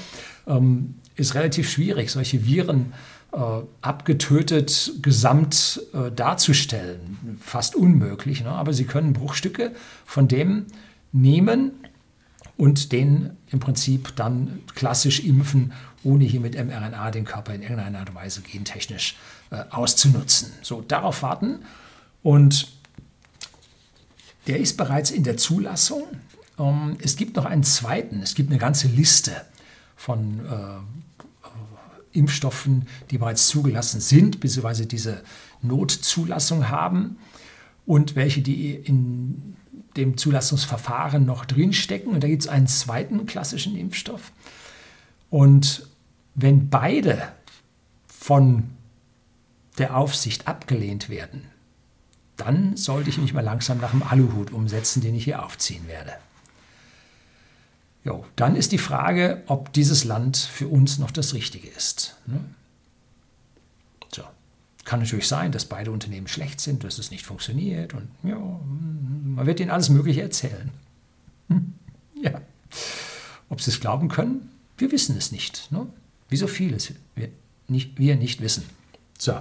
Ähm, 0.48 0.96
ist 1.16 1.36
relativ 1.36 1.70
schwierig, 1.70 2.12
solche 2.12 2.46
Viren 2.46 2.94
äh, 3.34 3.38
abgetötet 3.82 4.94
gesamt 5.02 5.82
äh, 5.94 6.12
darzustellen. 6.12 7.40
Fast 7.42 7.76
unmöglich. 7.76 8.44
Ne? 8.44 8.50
Aber 8.50 8.74
sie 8.74 8.86
können 8.86 9.14
Bruchstücke 9.14 9.72
von 10.06 10.28
dem 10.28 10.66
nehmen 11.12 11.72
und 12.58 12.92
den 12.92 13.38
im 13.48 13.60
Prinzip 13.60 14.16
dann 14.16 14.62
klassisch 14.76 15.22
impfen, 15.22 15.74
ohne 16.04 16.26
hier 16.26 16.40
mit 16.40 16.56
mRNA 16.56 17.12
den 17.12 17.26
Körper 17.26 17.54
in 17.54 17.62
irgendeiner 17.62 18.00
Art 18.00 18.10
und 18.10 18.16
Weise 18.16 18.42
gentechnisch 18.42 19.16
äh, 19.50 19.64
auszunutzen. 19.70 20.52
So, 20.62 20.82
darauf 20.82 21.24
warten. 21.24 21.60
Und 22.24 22.72
der 24.48 24.60
ist 24.60 24.78
bereits 24.78 25.12
in 25.12 25.24
der 25.24 25.38
Zulassung. 25.38 26.04
Ähm, 26.62 26.98
es 27.02 27.16
gibt 27.16 27.36
noch 27.36 27.46
einen 27.46 27.64
zweiten, 27.64 28.22
es 28.22 28.36
gibt 28.36 28.50
eine 28.50 28.60
ganze 28.60 28.88
Liste 28.88 29.32
von 29.96 30.40
äh, 30.46 32.18
Impfstoffen, 32.18 32.88
die 33.10 33.18
bereits 33.18 33.48
zugelassen 33.48 34.02
sind, 34.02 34.40
beziehungsweise 34.40 34.86
diese 34.86 35.24
Notzulassung 35.62 36.70
haben 36.70 37.18
und 37.86 38.16
welche, 38.16 38.42
die 38.42 38.74
in 38.76 39.56
dem 39.96 40.18
Zulassungsverfahren 40.18 41.26
noch 41.26 41.46
drinstecken. 41.46 42.14
Und 42.14 42.24
da 42.24 42.28
gibt 42.28 42.44
es 42.44 42.48
einen 42.48 42.68
zweiten 42.68 43.26
klassischen 43.26 43.76
Impfstoff. 43.76 44.32
Und 45.30 45.88
wenn 46.36 46.70
beide 46.70 47.32
von 48.08 48.70
der 49.78 49.96
Aufsicht 49.96 50.48
abgelehnt 50.48 51.10
werden, 51.10 51.44
dann 52.38 52.76
sollte 52.76 53.10
ich 53.10 53.18
mich 53.18 53.34
mal 53.34 53.42
langsam 53.42 53.80
nach 53.80 53.92
dem 53.92 54.04
Aluhut 54.04 54.52
umsetzen, 54.52 55.02
den 55.02 55.16
ich 55.16 55.26
hier 55.26 55.44
aufziehen 55.46 55.88
werde. 55.88 56.14
Jo, 58.04 58.26
dann 58.36 58.56
ist 58.56 58.72
die 58.72 58.80
Frage, 58.80 59.44
ob 59.46 59.74
dieses 59.74 60.04
Land 60.04 60.38
für 60.38 60.68
uns 60.68 60.98
noch 60.98 61.12
das 61.12 61.34
Richtige 61.34 61.68
ist. 61.68 62.18
Ne? 62.26 62.44
So. 64.14 64.24
Kann 64.86 65.02
natürlich 65.02 65.28
sein, 65.28 65.52
dass 65.52 65.66
beide 65.66 65.92
Unternehmen 65.92 66.28
schlecht 66.28 66.60
sind, 66.60 66.84
dass 66.84 66.98
es 66.98 67.12
nicht 67.12 67.26
funktioniert 67.26 67.94
und 67.94 68.08
ja, 68.24 68.38
man 68.38 69.46
wird 69.46 69.60
ihnen 69.60 69.70
alles 69.70 69.90
Mögliche 69.90 70.24
erzählen. 70.24 70.72
Hm? 71.50 71.74
Ja. 72.22 72.42
Ob 73.50 73.62
sie 73.62 73.70
es 73.70 73.80
glauben 73.80 74.08
können, 74.08 74.50
wir 74.78 74.92
wissen 74.92 75.16
es 75.16 75.32
nicht. 75.32 75.72
Ne? 75.72 75.86
Wie 76.30 76.38
so 76.38 76.48
vieles 76.48 76.94
wir 77.16 77.30
nicht, 77.68 78.00
wir 78.00 78.16
nicht 78.16 78.42
wissen. 78.42 78.64
So. 79.20 79.40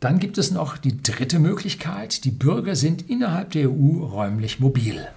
Dann 0.00 0.18
gibt 0.18 0.36
es 0.36 0.50
noch 0.50 0.76
die 0.76 1.02
dritte 1.02 1.38
Möglichkeit. 1.38 2.24
Die 2.24 2.30
Bürger 2.30 2.76
sind 2.76 3.08
innerhalb 3.08 3.52
der 3.52 3.70
EU 3.70 4.04
räumlich 4.04 4.60
mobil. 4.60 5.08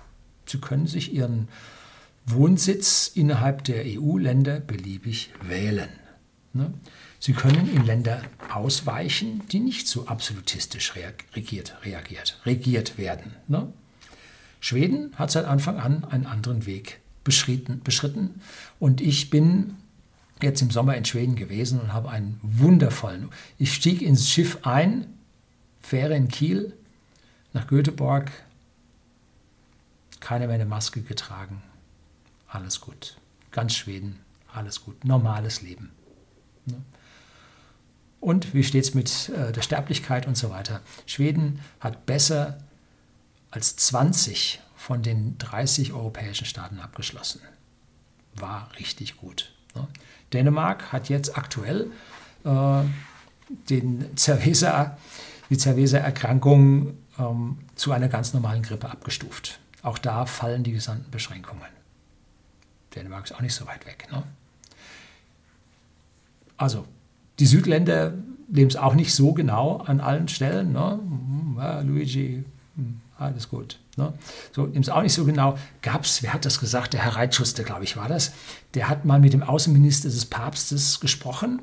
Sie 0.49 0.59
können 0.59 0.87
sich 0.87 1.13
Ihren 1.13 1.47
Wohnsitz 2.25 3.11
innerhalb 3.13 3.63
der 3.63 3.83
EU-Länder 3.85 4.59
beliebig 4.59 5.31
wählen. 5.41 5.89
Ne? 6.53 6.73
Sie 7.19 7.33
können 7.33 7.73
in 7.75 7.85
Länder 7.85 8.21
ausweichen, 8.51 9.43
die 9.51 9.59
nicht 9.59 9.87
so 9.87 10.07
absolutistisch 10.07 10.93
regiert, 11.35 11.77
reagiert, 11.83 12.39
regiert 12.45 12.97
werden. 12.97 13.35
Ne? 13.47 13.71
Schweden 14.59 15.13
hat 15.15 15.31
seit 15.31 15.45
Anfang 15.45 15.77
an 15.77 16.03
einen 16.05 16.25
anderen 16.25 16.65
Weg 16.65 16.99
beschritten, 17.23 17.81
beschritten. 17.83 18.41
Und 18.79 19.01
ich 19.01 19.29
bin 19.29 19.75
jetzt 20.41 20.61
im 20.61 20.71
Sommer 20.71 20.95
in 20.95 21.05
Schweden 21.05 21.35
gewesen 21.35 21.79
und 21.79 21.93
habe 21.93 22.09
einen 22.09 22.39
wundervollen. 22.41 23.29
Ich 23.57 23.73
stieg 23.73 24.01
ins 24.01 24.29
Schiff 24.29 24.59
ein, 24.63 25.05
Fähre 25.81 26.15
in 26.15 26.27
Kiel, 26.27 26.73
nach 27.53 27.67
Göteborg, 27.67 28.31
keiner 30.19 30.47
mehr 30.47 30.55
eine 30.55 30.65
Maske 30.65 31.01
getragen. 31.01 31.61
Alles 32.47 32.81
gut. 32.81 33.17
Ganz 33.51 33.75
Schweden, 33.75 34.19
alles 34.53 34.83
gut. 34.83 35.03
Normales 35.05 35.61
Leben. 35.61 35.91
Ne? 36.65 36.81
Und 38.19 38.53
wie 38.53 38.63
steht 38.63 38.83
es 38.83 38.93
mit 38.93 39.29
äh, 39.29 39.51
der 39.51 39.61
Sterblichkeit 39.61 40.27
und 40.27 40.35
so 40.37 40.49
weiter? 40.49 40.81
Schweden 41.05 41.61
hat 41.79 42.05
besser 42.05 42.57
als 43.51 43.75
20 43.77 44.59
von 44.75 45.01
den 45.01 45.37
30 45.37 45.93
europäischen 45.93 46.45
Staaten 46.45 46.79
abgeschlossen. 46.79 47.41
War 48.35 48.69
richtig 48.77 49.17
gut. 49.17 49.53
Ne? 49.75 49.87
Dänemark 50.33 50.91
hat 50.91 51.09
jetzt 51.09 51.37
aktuell 51.37 51.91
äh, 52.43 52.81
den 53.69 54.05
Cerveza, 54.17 54.97
die 55.49 55.57
Cerveza-Erkrankung 55.57 56.97
ähm, 57.17 57.57
zu 57.75 57.91
einer 57.91 58.07
ganz 58.07 58.33
normalen 58.33 58.61
Grippe 58.61 58.89
abgestuft. 58.89 59.59
Auch 59.81 59.97
da 59.97 60.25
fallen 60.25 60.63
die 60.63 60.71
gesamten 60.71 61.09
Beschränkungen. 61.11 61.69
Dänemark 62.95 63.25
ist 63.25 63.33
auch 63.33 63.41
nicht 63.41 63.53
so 63.53 63.65
weit 63.65 63.85
weg. 63.85 64.07
Ne? 64.11 64.23
Also, 66.57 66.85
die 67.39 67.45
Südländer 67.45 68.13
nehmen 68.49 68.69
es 68.69 68.75
auch 68.75 68.95
nicht 68.95 69.13
so 69.13 69.33
genau 69.33 69.77
an 69.77 70.01
allen 70.01 70.27
Stellen. 70.27 70.73
Ne? 70.73 70.99
Ja, 71.57 71.81
Luigi, 71.81 72.43
hm, 72.75 73.01
alles 73.17 73.49
gut. 73.49 73.79
Ne? 73.95 74.13
So, 74.51 74.63
nehmen 74.65 74.81
es 74.81 74.89
auch 74.89 75.01
nicht 75.01 75.13
so 75.13 75.25
genau. 75.25 75.57
Gab 75.81 76.03
es, 76.03 76.23
wer 76.23 76.33
hat 76.33 76.45
das 76.45 76.59
gesagt? 76.59 76.93
Der 76.93 77.03
Herr 77.03 77.15
Reitschuster, 77.15 77.63
glaube 77.63 77.83
ich, 77.83 77.95
war 77.95 78.09
das. 78.09 78.33
Der 78.73 78.89
hat 78.89 79.05
mal 79.05 79.19
mit 79.19 79.33
dem 79.33 79.43
Außenminister 79.43 80.09
des 80.09 80.25
Papstes 80.25 80.99
gesprochen 80.99 81.61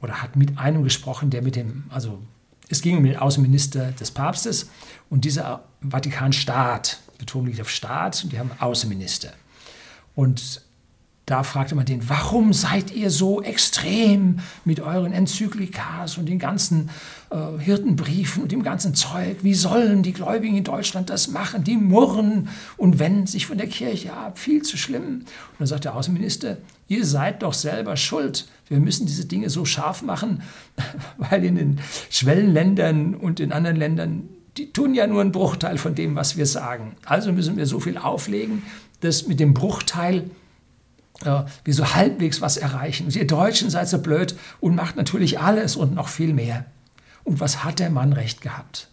oder 0.00 0.22
hat 0.22 0.36
mit 0.36 0.58
einem 0.58 0.82
gesprochen, 0.82 1.30
der 1.30 1.42
mit 1.42 1.56
dem, 1.56 1.84
also 1.88 2.20
es 2.68 2.82
ging 2.82 2.98
um 2.98 3.04
den 3.04 3.16
Außenminister 3.16 3.92
des 3.92 4.10
Papstes 4.10 4.70
und 5.08 5.24
dieser 5.24 5.64
Vatikanstaat, 5.88 7.00
Betonung 7.18 7.46
liegt 7.46 7.60
auf 7.60 7.70
Staat, 7.70 8.22
und 8.24 8.32
die 8.32 8.38
haben 8.38 8.50
Außenminister. 8.58 9.32
Und 10.14 10.62
da 11.26 11.42
fragte 11.42 11.74
man 11.74 11.84
den, 11.84 12.08
warum 12.08 12.52
seid 12.52 12.94
ihr 12.94 13.10
so 13.10 13.42
extrem 13.42 14.38
mit 14.64 14.78
euren 14.78 15.12
Enzyklikas 15.12 16.18
und 16.18 16.28
den 16.28 16.38
ganzen 16.38 16.88
äh, 17.30 17.58
Hirtenbriefen 17.58 18.44
und 18.44 18.52
dem 18.52 18.62
ganzen 18.62 18.94
Zeug? 18.94 19.38
Wie 19.42 19.54
sollen 19.54 20.04
die 20.04 20.12
Gläubigen 20.12 20.56
in 20.56 20.62
Deutschland 20.62 21.10
das 21.10 21.26
machen? 21.26 21.64
Die 21.64 21.76
murren 21.76 22.48
und 22.76 23.00
wenden 23.00 23.26
sich 23.26 23.46
von 23.46 23.58
der 23.58 23.66
Kirche 23.66 24.12
ab. 24.12 24.38
Viel 24.38 24.62
zu 24.62 24.76
schlimm. 24.76 25.04
Und 25.04 25.26
dann 25.58 25.66
sagt 25.66 25.84
der 25.84 25.96
Außenminister, 25.96 26.58
ihr 26.86 27.04
seid 27.04 27.42
doch 27.42 27.54
selber 27.54 27.96
schuld. 27.96 28.46
Wir 28.68 28.78
müssen 28.78 29.06
diese 29.06 29.24
Dinge 29.24 29.50
so 29.50 29.64
scharf 29.64 30.02
machen, 30.02 30.42
weil 31.18 31.44
in 31.44 31.56
den 31.56 31.80
Schwellenländern 32.08 33.16
und 33.16 33.40
in 33.40 33.50
anderen 33.50 33.76
Ländern 33.76 34.28
die 34.56 34.72
tun 34.72 34.94
ja 34.94 35.06
nur 35.06 35.20
einen 35.20 35.32
Bruchteil 35.32 35.78
von 35.78 35.94
dem, 35.94 36.16
was 36.16 36.36
wir 36.36 36.46
sagen. 36.46 36.96
Also 37.04 37.32
müssen 37.32 37.56
wir 37.56 37.66
so 37.66 37.80
viel 37.80 37.98
auflegen, 37.98 38.62
dass 39.00 39.26
mit 39.26 39.40
dem 39.40 39.54
Bruchteil 39.54 40.30
äh, 41.24 41.42
wir 41.64 41.74
so 41.74 41.94
halbwegs 41.94 42.40
was 42.40 42.56
erreichen. 42.56 43.06
Und 43.06 43.16
ihr 43.16 43.26
Deutschen 43.26 43.70
seid 43.70 43.88
so 43.88 43.98
blöd 43.98 44.36
und 44.60 44.74
macht 44.74 44.96
natürlich 44.96 45.40
alles 45.40 45.76
und 45.76 45.94
noch 45.94 46.08
viel 46.08 46.32
mehr. 46.32 46.64
Und 47.24 47.40
was 47.40 47.64
hat 47.64 47.78
der 47.78 47.90
Mann 47.90 48.12
recht 48.12 48.40
gehabt? 48.40 48.88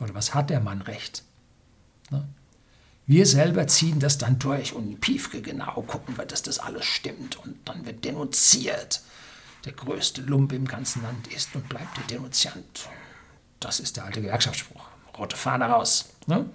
Oder 0.00 0.14
was 0.14 0.34
hat 0.34 0.50
der 0.50 0.60
Mann 0.60 0.82
recht? 0.82 1.22
Ne? 2.10 2.24
Wir 3.06 3.26
selber 3.26 3.66
ziehen 3.66 3.98
das 3.98 4.18
dann 4.18 4.38
durch 4.38 4.74
und 4.74 5.00
Piefke 5.00 5.42
genau 5.42 5.82
gucken 5.82 6.16
wir, 6.16 6.24
dass 6.24 6.42
das 6.42 6.58
alles 6.58 6.84
stimmt 6.84 7.36
und 7.44 7.56
dann 7.64 7.84
wird 7.84 8.04
denunziert. 8.04 9.02
Der 9.64 9.72
größte 9.72 10.22
Lump 10.22 10.52
im 10.52 10.66
ganzen 10.66 11.02
Land 11.02 11.28
ist 11.28 11.54
und 11.54 11.68
bleibt 11.68 11.96
der 11.96 12.04
Denunziant. 12.16 12.88
Das 13.64 13.80
ist 13.80 13.96
der 13.96 14.04
alte 14.04 14.20
Gewerkschaftsspruch. 14.20 14.84
Rote 15.18 15.36
Fahne 15.36 15.66
raus. 15.66 16.10
Ne? 16.26 16.46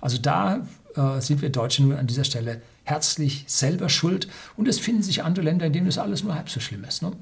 Also 0.00 0.18
da 0.18 0.66
äh, 0.94 1.20
sind 1.20 1.42
wir 1.42 1.50
Deutschen 1.50 1.88
nun 1.88 1.98
an 1.98 2.06
dieser 2.06 2.24
Stelle 2.24 2.62
herzlich 2.84 3.44
selber 3.46 3.88
schuld. 3.88 4.28
Und 4.56 4.68
es 4.68 4.78
finden 4.78 5.02
sich 5.02 5.22
andere 5.22 5.44
Länder, 5.44 5.66
in 5.66 5.72
denen 5.72 5.86
das 5.86 5.98
alles 5.98 6.22
nur 6.22 6.34
halb 6.34 6.48
so 6.48 6.60
schlimm 6.60 6.84
ist. 6.84 7.02
Ne? 7.02 7.12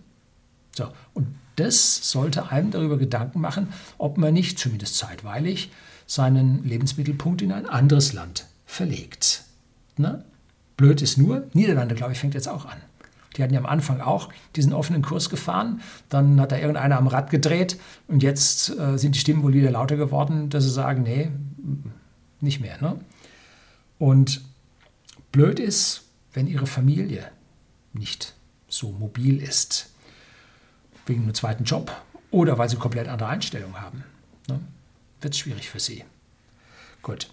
So, 0.77 0.89
und 1.15 1.27
das 1.57 2.11
sollte 2.11 2.51
einem 2.51 2.71
darüber 2.71 2.99
Gedanken 2.99 3.41
machen, 3.41 3.73
ob 3.99 4.19
man 4.19 4.35
nicht, 4.35 4.59
zumindest 4.59 4.97
zeitweilig, 4.97 5.71
seinen 6.07 6.65
Lebensmittelpunkt 6.65 7.43
in 7.43 7.53
ein 7.53 7.67
anderes 7.67 8.13
Land 8.13 8.47
verlegt. 8.67 9.45
Ne? 9.97 10.25
Blöd 10.77 11.01
ist 11.01 11.17
nur, 11.17 11.47
Niederlande, 11.53 11.95
glaube 11.95 12.13
ich, 12.13 12.19
fängt 12.19 12.35
jetzt 12.35 12.49
auch 12.49 12.65
an. 12.67 12.79
Die 13.37 13.43
hatten 13.43 13.55
ja 13.55 13.61
am 13.61 13.67
Anfang 13.67 14.01
auch 14.01 14.29
diesen 14.57 14.73
offenen 14.73 15.03
Kurs 15.03 15.31
gefahren. 15.31 15.81
Dann 16.09 16.41
hat 16.41 16.53
da 16.53 16.59
irgendeiner 16.59 16.99
am 16.99 17.07
Rad 17.07 17.31
gedreht 17.31 17.79
und 18.09 18.23
jetzt 18.23 18.71
äh, 18.71 18.97
sind 18.97 19.15
die 19.15 19.19
Stimmen 19.19 19.43
wohl 19.43 19.55
wieder 19.55 19.71
lauter 19.71 19.97
geworden, 19.97 20.51
dass 20.51 20.65
sie 20.65 20.71
sagen, 20.71 21.03
nee, 21.03 21.31
nicht 22.41 22.61
mehr. 22.61 22.81
Ne? 22.81 22.99
Und 23.99 24.43
blöd 25.33 25.59
ist, 25.59 26.05
wenn 26.33 26.47
ihre 26.47 26.67
Familie 26.67 27.25
nicht 27.93 28.35
so 28.69 28.91
mobil 28.91 29.43
ist. 29.43 29.91
wegen 31.07 31.25
einem 31.25 31.35
zweiten 31.35 31.65
Job 31.65 31.95
oder 32.31 32.59
weil 32.59 32.69
sie 32.69 32.77
komplett 32.77 33.09
andere 33.09 33.29
Einstellungen 33.29 33.81
haben. 33.81 34.05
Ne? 34.49 34.61
Wird 35.21 35.37
schwierig 35.37 35.69
für 35.69 35.81
sie. 35.81 36.05
Gut. 37.03 37.29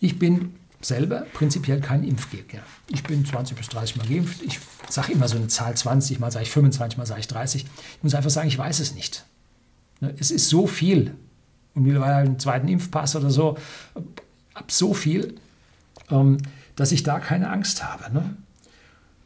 Ich 0.00 0.18
bin 0.18 0.54
selber 0.84 1.26
prinzipiell 1.32 1.80
kein 1.80 2.04
Impfgegner. 2.04 2.60
Ich 2.88 3.02
bin 3.02 3.24
20 3.24 3.56
bis 3.56 3.68
30 3.68 3.96
Mal 3.96 4.06
geimpft. 4.06 4.42
Ich 4.42 4.60
sage 4.88 5.12
immer 5.12 5.28
so 5.28 5.36
eine 5.36 5.48
Zahl 5.48 5.76
20, 5.76 6.20
mal 6.20 6.30
sage 6.30 6.44
ich 6.44 6.50
25, 6.50 6.98
mal 6.98 7.06
sage 7.06 7.20
ich 7.20 7.28
30. 7.28 7.64
Ich 7.64 8.02
muss 8.02 8.14
einfach 8.14 8.30
sagen, 8.30 8.48
ich 8.48 8.58
weiß 8.58 8.80
es 8.80 8.94
nicht. 8.94 9.24
Ne? 10.00 10.14
Es 10.18 10.30
ist 10.30 10.48
so 10.48 10.66
viel. 10.66 11.14
Und 11.74 11.82
mittlerweile 11.82 12.16
einen 12.16 12.38
zweiten 12.38 12.68
Impfpass 12.68 13.16
oder 13.16 13.30
so. 13.30 13.56
Ab 14.54 14.70
so 14.70 14.94
viel, 14.94 15.34
ähm, 16.10 16.38
dass 16.76 16.92
ich 16.92 17.02
da 17.02 17.18
keine 17.18 17.50
Angst 17.50 17.82
habe. 17.84 18.12
Ne? 18.12 18.36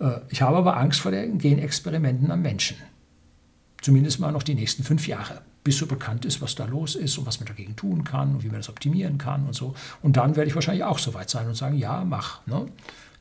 Äh, 0.01 0.21
ich 0.31 0.43
habe 0.43 0.57
aber 0.57 0.77
Angst 0.77 1.01
vor 1.01 1.11
den 1.11 1.39
Genexperimenten 1.39 2.31
am 2.31 2.43
Menschen. 2.43 2.77
Zumindest 3.81 4.19
mal 4.19 4.33
noch 4.33 4.43
die 4.43 4.55
nächsten 4.55 4.83
fünf 4.83 5.07
Jahre, 5.07 5.41
bis 5.63 5.79
so 5.79 5.87
bekannt 5.87 6.25
ist, 6.25 6.41
was 6.41 6.55
da 6.55 6.65
los 6.65 6.97
ist 6.97 7.17
und 7.19 7.27
was 7.27 7.39
man 7.39 7.47
dagegen 7.47 7.77
tun 7.77 8.03
kann 8.03 8.35
und 8.35 8.43
wie 8.43 8.49
man 8.49 8.57
das 8.57 8.69
optimieren 8.69 9.19
kann 9.19 9.47
und 9.47 9.55
so. 9.55 9.75
Und 10.03 10.17
dann 10.17 10.35
werde 10.35 10.49
ich 10.49 10.55
wahrscheinlich 10.55 10.85
auch 10.85 10.99
so 10.99 11.15
weit 11.15 11.31
sein 11.31 11.47
und 11.47 11.55
sagen, 11.55 11.79
ja, 11.79 12.05
mach. 12.05 12.45
Ne? 12.47 12.67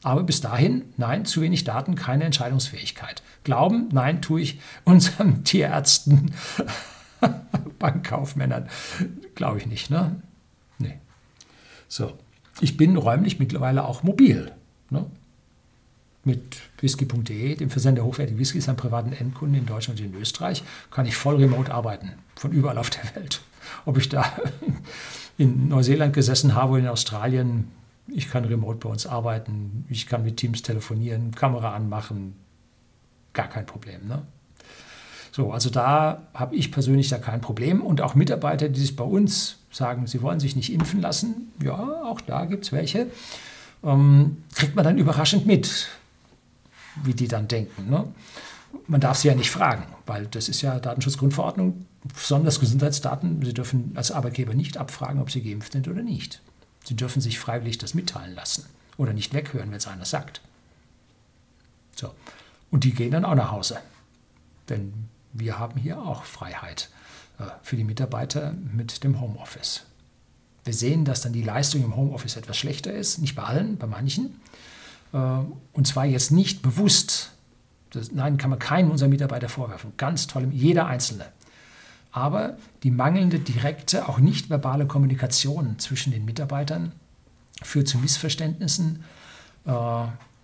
Aber 0.04 0.24
bis 0.24 0.42
dahin, 0.42 0.94
nein, 0.98 1.26
zu 1.26 1.42
wenig 1.42 1.64
Daten, 1.64 1.96
keine 1.96 2.24
Entscheidungsfähigkeit. 2.24 3.22
Glauben, 3.44 3.90
nein, 3.92 4.22
tue 4.22 4.42
ich 4.42 4.60
unseren 4.84 5.44
Tierärzten, 5.44 6.34
Bankkaufmännern, 7.80 8.70
glaube 9.36 9.60
ich 9.60 9.68
nicht. 9.68 9.90
Ne? 9.90 10.22
Nee. 10.80 11.00
So, 11.88 12.14
ich 12.62 12.78
bin 12.78 12.98
räumlich 12.98 13.40
mittlerweile 13.40 13.86
auch 13.86 14.04
mobil. 14.04 14.52
Ne? 14.90 15.06
Mit 16.28 16.58
whisky.de, 16.80 17.56
dem 17.56 17.72
Versender 17.72 18.04
hochwertiger 18.04 18.38
Whiskys 18.38 18.70
an 18.70 18.76
privaten 18.76 19.14
Endkunden 19.14 19.58
in 19.58 19.66
Deutschland 19.66 20.00
und 20.00 20.06
in 20.06 20.22
Österreich, 20.22 20.64
kann 20.92 21.08
ich 21.08 21.16
voll 21.16 21.38
remote 21.38 21.74
arbeiten, 21.74 22.12
von 22.36 22.52
überall 22.52 22.78
auf 22.78 22.92
der 22.92 23.16
Welt. 23.16 23.42
Ob 23.86 23.98
ich 23.98 24.10
da 24.10 24.24
in 25.38 25.70
Neuseeland 25.70 26.14
gesessen 26.14 26.54
habe 26.54 26.74
oder 26.74 26.82
in 26.84 26.88
Australien, 26.90 27.72
ich 28.08 28.30
kann 28.30 28.46
remote 28.46 28.78
bei 28.78 28.90
uns 28.90 29.08
arbeiten, 29.08 29.86
ich 29.90 30.06
kann 30.06 30.24
mit 30.24 30.38
Teams 30.38 30.62
telefonieren, 30.62 31.32
Kamera 31.32 31.74
anmachen, 31.74 32.36
gar 33.34 33.48
kein 33.48 33.66
Problem. 33.66 34.08
Ne? 34.08 34.22
So, 35.32 35.52
also 35.52 35.70
da 35.70 36.24
habe 36.34 36.56
ich 36.56 36.72
persönlich 36.72 37.10
da 37.10 37.20
kein 37.20 37.42
Problem. 37.42 37.82
Und 37.82 38.02
auch 38.02 38.16
Mitarbeiter, 38.16 38.70
die 38.70 38.80
sich 38.80 38.96
bei 38.96 39.04
uns 39.04 39.60
sagen, 39.72 40.08
sie 40.08 40.22
wollen 40.22 40.40
sich 40.40 40.56
nicht 40.56 40.74
impfen 40.74 41.02
lassen, 41.02 41.52
ja, 41.64 41.76
auch 41.76 42.22
da 42.22 42.46
gibt 42.46 42.66
es 42.66 42.72
welche, 42.72 43.08
ähm, 43.84 44.38
kriegt 44.56 44.76
man 44.76 44.84
dann 44.84 44.98
überraschend 44.98 45.46
mit 45.46 45.90
wie 47.04 47.14
die 47.14 47.28
dann 47.28 47.48
denken. 47.48 47.90
Ne? 47.90 48.08
Man 48.88 49.02
darf 49.02 49.18
sie 49.18 49.28
ja 49.28 49.36
nicht 49.36 49.52
fragen, 49.52 49.86
weil 50.06 50.28
das 50.28 50.50
ist 50.50 50.62
ja 50.62 50.80
Datenschutzgrundverordnung, 50.80 51.86
besonders 52.04 52.60
Gesundheitsdaten. 52.60 53.44
Sie 53.44 53.54
dürfen 53.54 53.92
als 53.96 54.12
Arbeitgeber 54.12 54.54
nicht 54.54 54.78
abfragen, 54.78 55.22
ob 55.22 55.32
sie 55.32 55.42
geimpft 55.42 55.74
sind 55.74 55.88
oder 55.88 56.02
nicht. 56.02 56.42
Sie 56.86 56.96
dürfen 56.96 57.22
sich 57.22 57.40
freiwillig 57.40 57.78
das 57.78 57.94
mitteilen 57.94 58.36
lassen 58.36 58.66
oder 58.98 59.14
nicht 59.14 59.34
weghören, 59.34 59.70
wenn 59.72 59.78
es 59.78 59.88
einer 59.88 60.06
sagt. 60.06 60.42
So. 61.96 62.14
Und 62.72 62.84
die 62.84 62.94
gehen 62.94 63.12
dann 63.12 63.26
auch 63.26 63.36
nach 63.36 63.52
Hause. 63.52 63.80
Denn 64.70 64.94
wir 65.34 65.60
haben 65.60 65.80
hier 65.80 66.02
auch 66.02 66.24
Freiheit 66.24 66.90
äh, 67.40 67.44
für 67.62 67.76
die 67.76 67.84
Mitarbeiter 67.84 68.54
mit 68.54 69.04
dem 69.04 69.20
Homeoffice. 69.22 69.84
Wir 70.66 70.74
sehen, 70.74 71.06
dass 71.06 71.22
dann 71.22 71.34
die 71.34 71.44
Leistung 71.44 71.84
im 71.84 71.96
Homeoffice 71.96 72.36
etwas 72.36 72.58
schlechter 72.58 72.92
ist, 72.92 73.20
nicht 73.20 73.36
bei 73.36 73.44
allen, 73.44 73.78
bei 73.78 73.88
manchen. 73.88 74.42
Äh, 75.14 75.18
und 75.74 75.88
zwar 75.88 76.06
jetzt 76.06 76.32
nicht 76.32 76.62
bewusst. 76.62 77.32
Das, 77.92 78.12
nein, 78.12 78.38
kann 78.38 78.50
man 78.50 78.60
keinem 78.60 78.92
unserer 78.92 79.10
Mitarbeiter 79.10 79.50
vorwerfen. 79.50 79.94
Ganz 79.98 80.28
toll, 80.28 80.48
jeder 80.52 80.88
Einzelne. 80.88 81.26
Aber 82.12 82.58
die 82.84 82.92
mangelnde 82.92 83.40
direkte, 83.40 84.10
auch 84.10 84.20
nicht 84.20 84.50
verbale 84.50 84.88
Kommunikation 84.88 85.78
zwischen 85.80 86.12
den 86.12 86.26
Mitarbeitern 86.26 86.92
führt 87.62 87.88
zu 87.88 87.98
Missverständnissen 87.98 89.04
äh, 89.66 89.72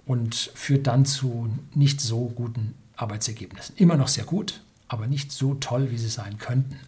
und 0.06 0.36
führt 0.36 0.88
dann 0.88 1.06
zu 1.06 1.50
nicht 1.74 2.02
so 2.02 2.28
guten 2.30 2.76
Arbeitsergebnissen. 2.96 3.76
Immer 3.78 3.98
noch 3.98 4.08
sehr 4.08 4.26
gut, 4.26 4.62
aber 4.88 5.08
nicht 5.08 5.32
so 5.32 5.56
toll, 5.56 5.90
wie 5.92 5.98
sie 5.98 6.10
sein 6.10 6.38
könnten. 6.38 6.80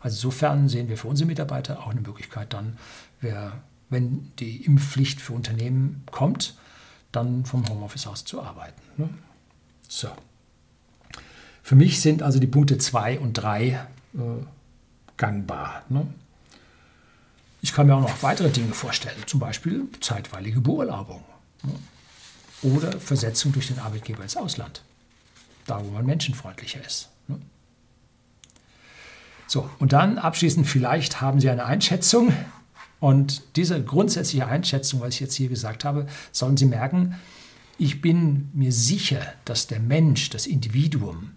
Also 0.00 0.16
insofern 0.16 0.68
sehen 0.68 0.88
wir 0.88 0.98
für 0.98 1.08
unsere 1.08 1.26
Mitarbeiter 1.26 1.80
auch 1.80 1.90
eine 1.90 2.00
Möglichkeit 2.00 2.52
dann, 2.52 2.76
wer, 3.20 3.52
wenn 3.88 4.30
die 4.38 4.64
Impfpflicht 4.64 5.20
für 5.20 5.32
Unternehmen 5.32 6.02
kommt, 6.10 6.54
dann 7.16 7.44
vom 7.44 7.68
Homeoffice 7.68 8.06
aus 8.06 8.24
zu 8.24 8.42
arbeiten. 8.42 8.80
Ne? 8.96 9.08
So. 9.88 10.08
Für 11.62 11.76
mich 11.76 12.00
sind 12.00 12.22
also 12.22 12.38
die 12.38 12.46
Punkte 12.46 12.78
2 12.78 13.20
und 13.20 13.34
3 13.34 13.62
äh, 13.68 13.78
gangbar. 15.16 15.82
Ne? 15.88 16.06
Ich 17.62 17.72
kann 17.72 17.86
mir 17.86 17.94
auch 17.94 18.02
noch 18.02 18.22
weitere 18.22 18.50
Dinge 18.50 18.74
vorstellen, 18.74 19.16
zum 19.26 19.40
Beispiel 19.40 19.88
zeitweilige 20.00 20.60
Beurlaubung 20.60 21.24
ne? 21.62 21.72
oder 22.62 23.00
Versetzung 23.00 23.52
durch 23.52 23.68
den 23.68 23.78
Arbeitgeber 23.78 24.22
ins 24.22 24.36
Ausland, 24.36 24.82
da 25.66 25.82
wo 25.84 25.90
man 25.90 26.04
menschenfreundlicher 26.04 26.84
ist. 26.84 27.08
Ne? 27.28 27.40
So, 29.46 29.70
und 29.78 29.92
dann 29.92 30.18
abschließend, 30.18 30.66
vielleicht 30.66 31.20
haben 31.20 31.40
Sie 31.40 31.48
eine 31.48 31.64
Einschätzung, 31.64 32.34
und 33.00 33.42
diese 33.56 33.82
grundsätzliche 33.82 34.46
Einschätzung, 34.46 35.00
was 35.00 35.14
ich 35.14 35.20
jetzt 35.20 35.34
hier 35.34 35.48
gesagt 35.48 35.84
habe, 35.84 36.06
sollen 36.32 36.56
Sie 36.56 36.66
merken, 36.66 37.16
ich 37.78 38.00
bin 38.00 38.50
mir 38.52 38.72
sicher, 38.72 39.20
dass 39.44 39.66
der 39.66 39.80
Mensch, 39.80 40.30
das 40.30 40.46
Individuum, 40.46 41.32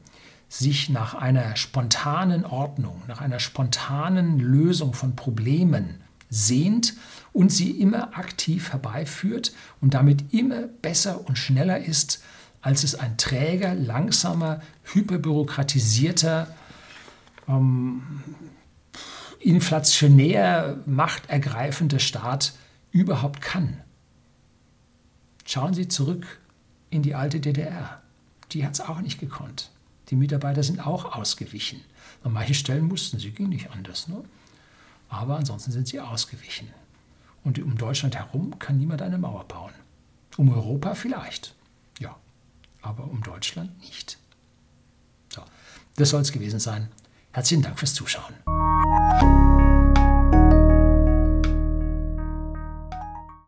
sich 0.50 0.90
nach 0.90 1.14
einer 1.14 1.56
spontanen 1.56 2.46
Ordnung, 2.46 3.02
nach 3.08 3.22
einer 3.22 3.40
spontanen 3.40 4.40
Lösung 4.40 4.94
von 4.94 5.16
Problemen 5.16 6.02
sehnt 6.30 6.96
und 7.34 7.52
sie 7.52 7.72
immer 7.72 8.18
aktiv 8.18 8.72
herbeiführt 8.72 9.54
und 9.82 9.94
damit 9.94 10.34
immer 10.34 10.62
besser 10.82 11.28
und 11.28 11.38
schneller 11.38 11.80
ist, 11.80 12.24
als 12.62 12.84
es 12.84 12.96
ein 12.96 13.18
träger, 13.18 13.76
langsamer, 13.76 14.62
hyperbürokratisierter, 14.84 16.48
ähm, 17.48 18.02
inflationär 19.48 20.78
machtergreifende 20.86 22.02
Staat 22.02 22.52
überhaupt 22.92 23.40
kann. 23.40 23.78
Schauen 25.46 25.74
Sie 25.74 25.88
zurück 25.88 26.40
in 26.90 27.02
die 27.02 27.16
alte 27.16 27.40
DDR. 27.40 28.02
Die 28.52 28.66
hat 28.66 28.74
es 28.74 28.82
auch 28.82 29.00
nicht 29.00 29.22
gekonnt. 29.22 29.72
Die 30.10 30.18
Mitarbeiter 30.18 30.64
sind 30.64 30.86
auch 30.86 31.16
ausgewichen. 31.16 31.82
An 32.24 32.34
manchen 32.34 32.56
Stellen 32.56 32.90
mussten 32.90 33.20
sie, 33.20 33.32
ging 33.32 33.48
nicht 33.48 33.72
anders. 33.72 34.10
Ne? 34.10 34.22
Aber 35.08 35.38
ansonsten 35.38 35.72
sind 35.72 35.88
sie 35.88 36.02
ausgewichen. 36.02 36.68
Und 37.46 37.58
um 37.60 37.78
Deutschland 37.78 38.18
herum 38.18 38.60
kann 38.60 38.78
niemand 38.78 39.02
eine 39.02 39.18
Mauer 39.18 39.46
bauen. 39.46 39.72
Um 40.36 40.54
Europa 40.54 40.94
vielleicht, 40.94 41.56
ja, 42.00 42.16
aber 42.82 43.06
um 43.06 43.24
Deutschland 43.24 43.80
nicht. 43.80 44.18
So, 45.30 45.42
das 45.96 46.10
soll 46.10 46.22
es 46.22 46.34
gewesen 46.34 46.60
sein. 46.60 46.90
Herzlichen 47.32 47.64
Dank 47.64 47.80
fürs 47.80 47.94
Zuschauen. 47.94 48.34
Bye. 49.20 49.47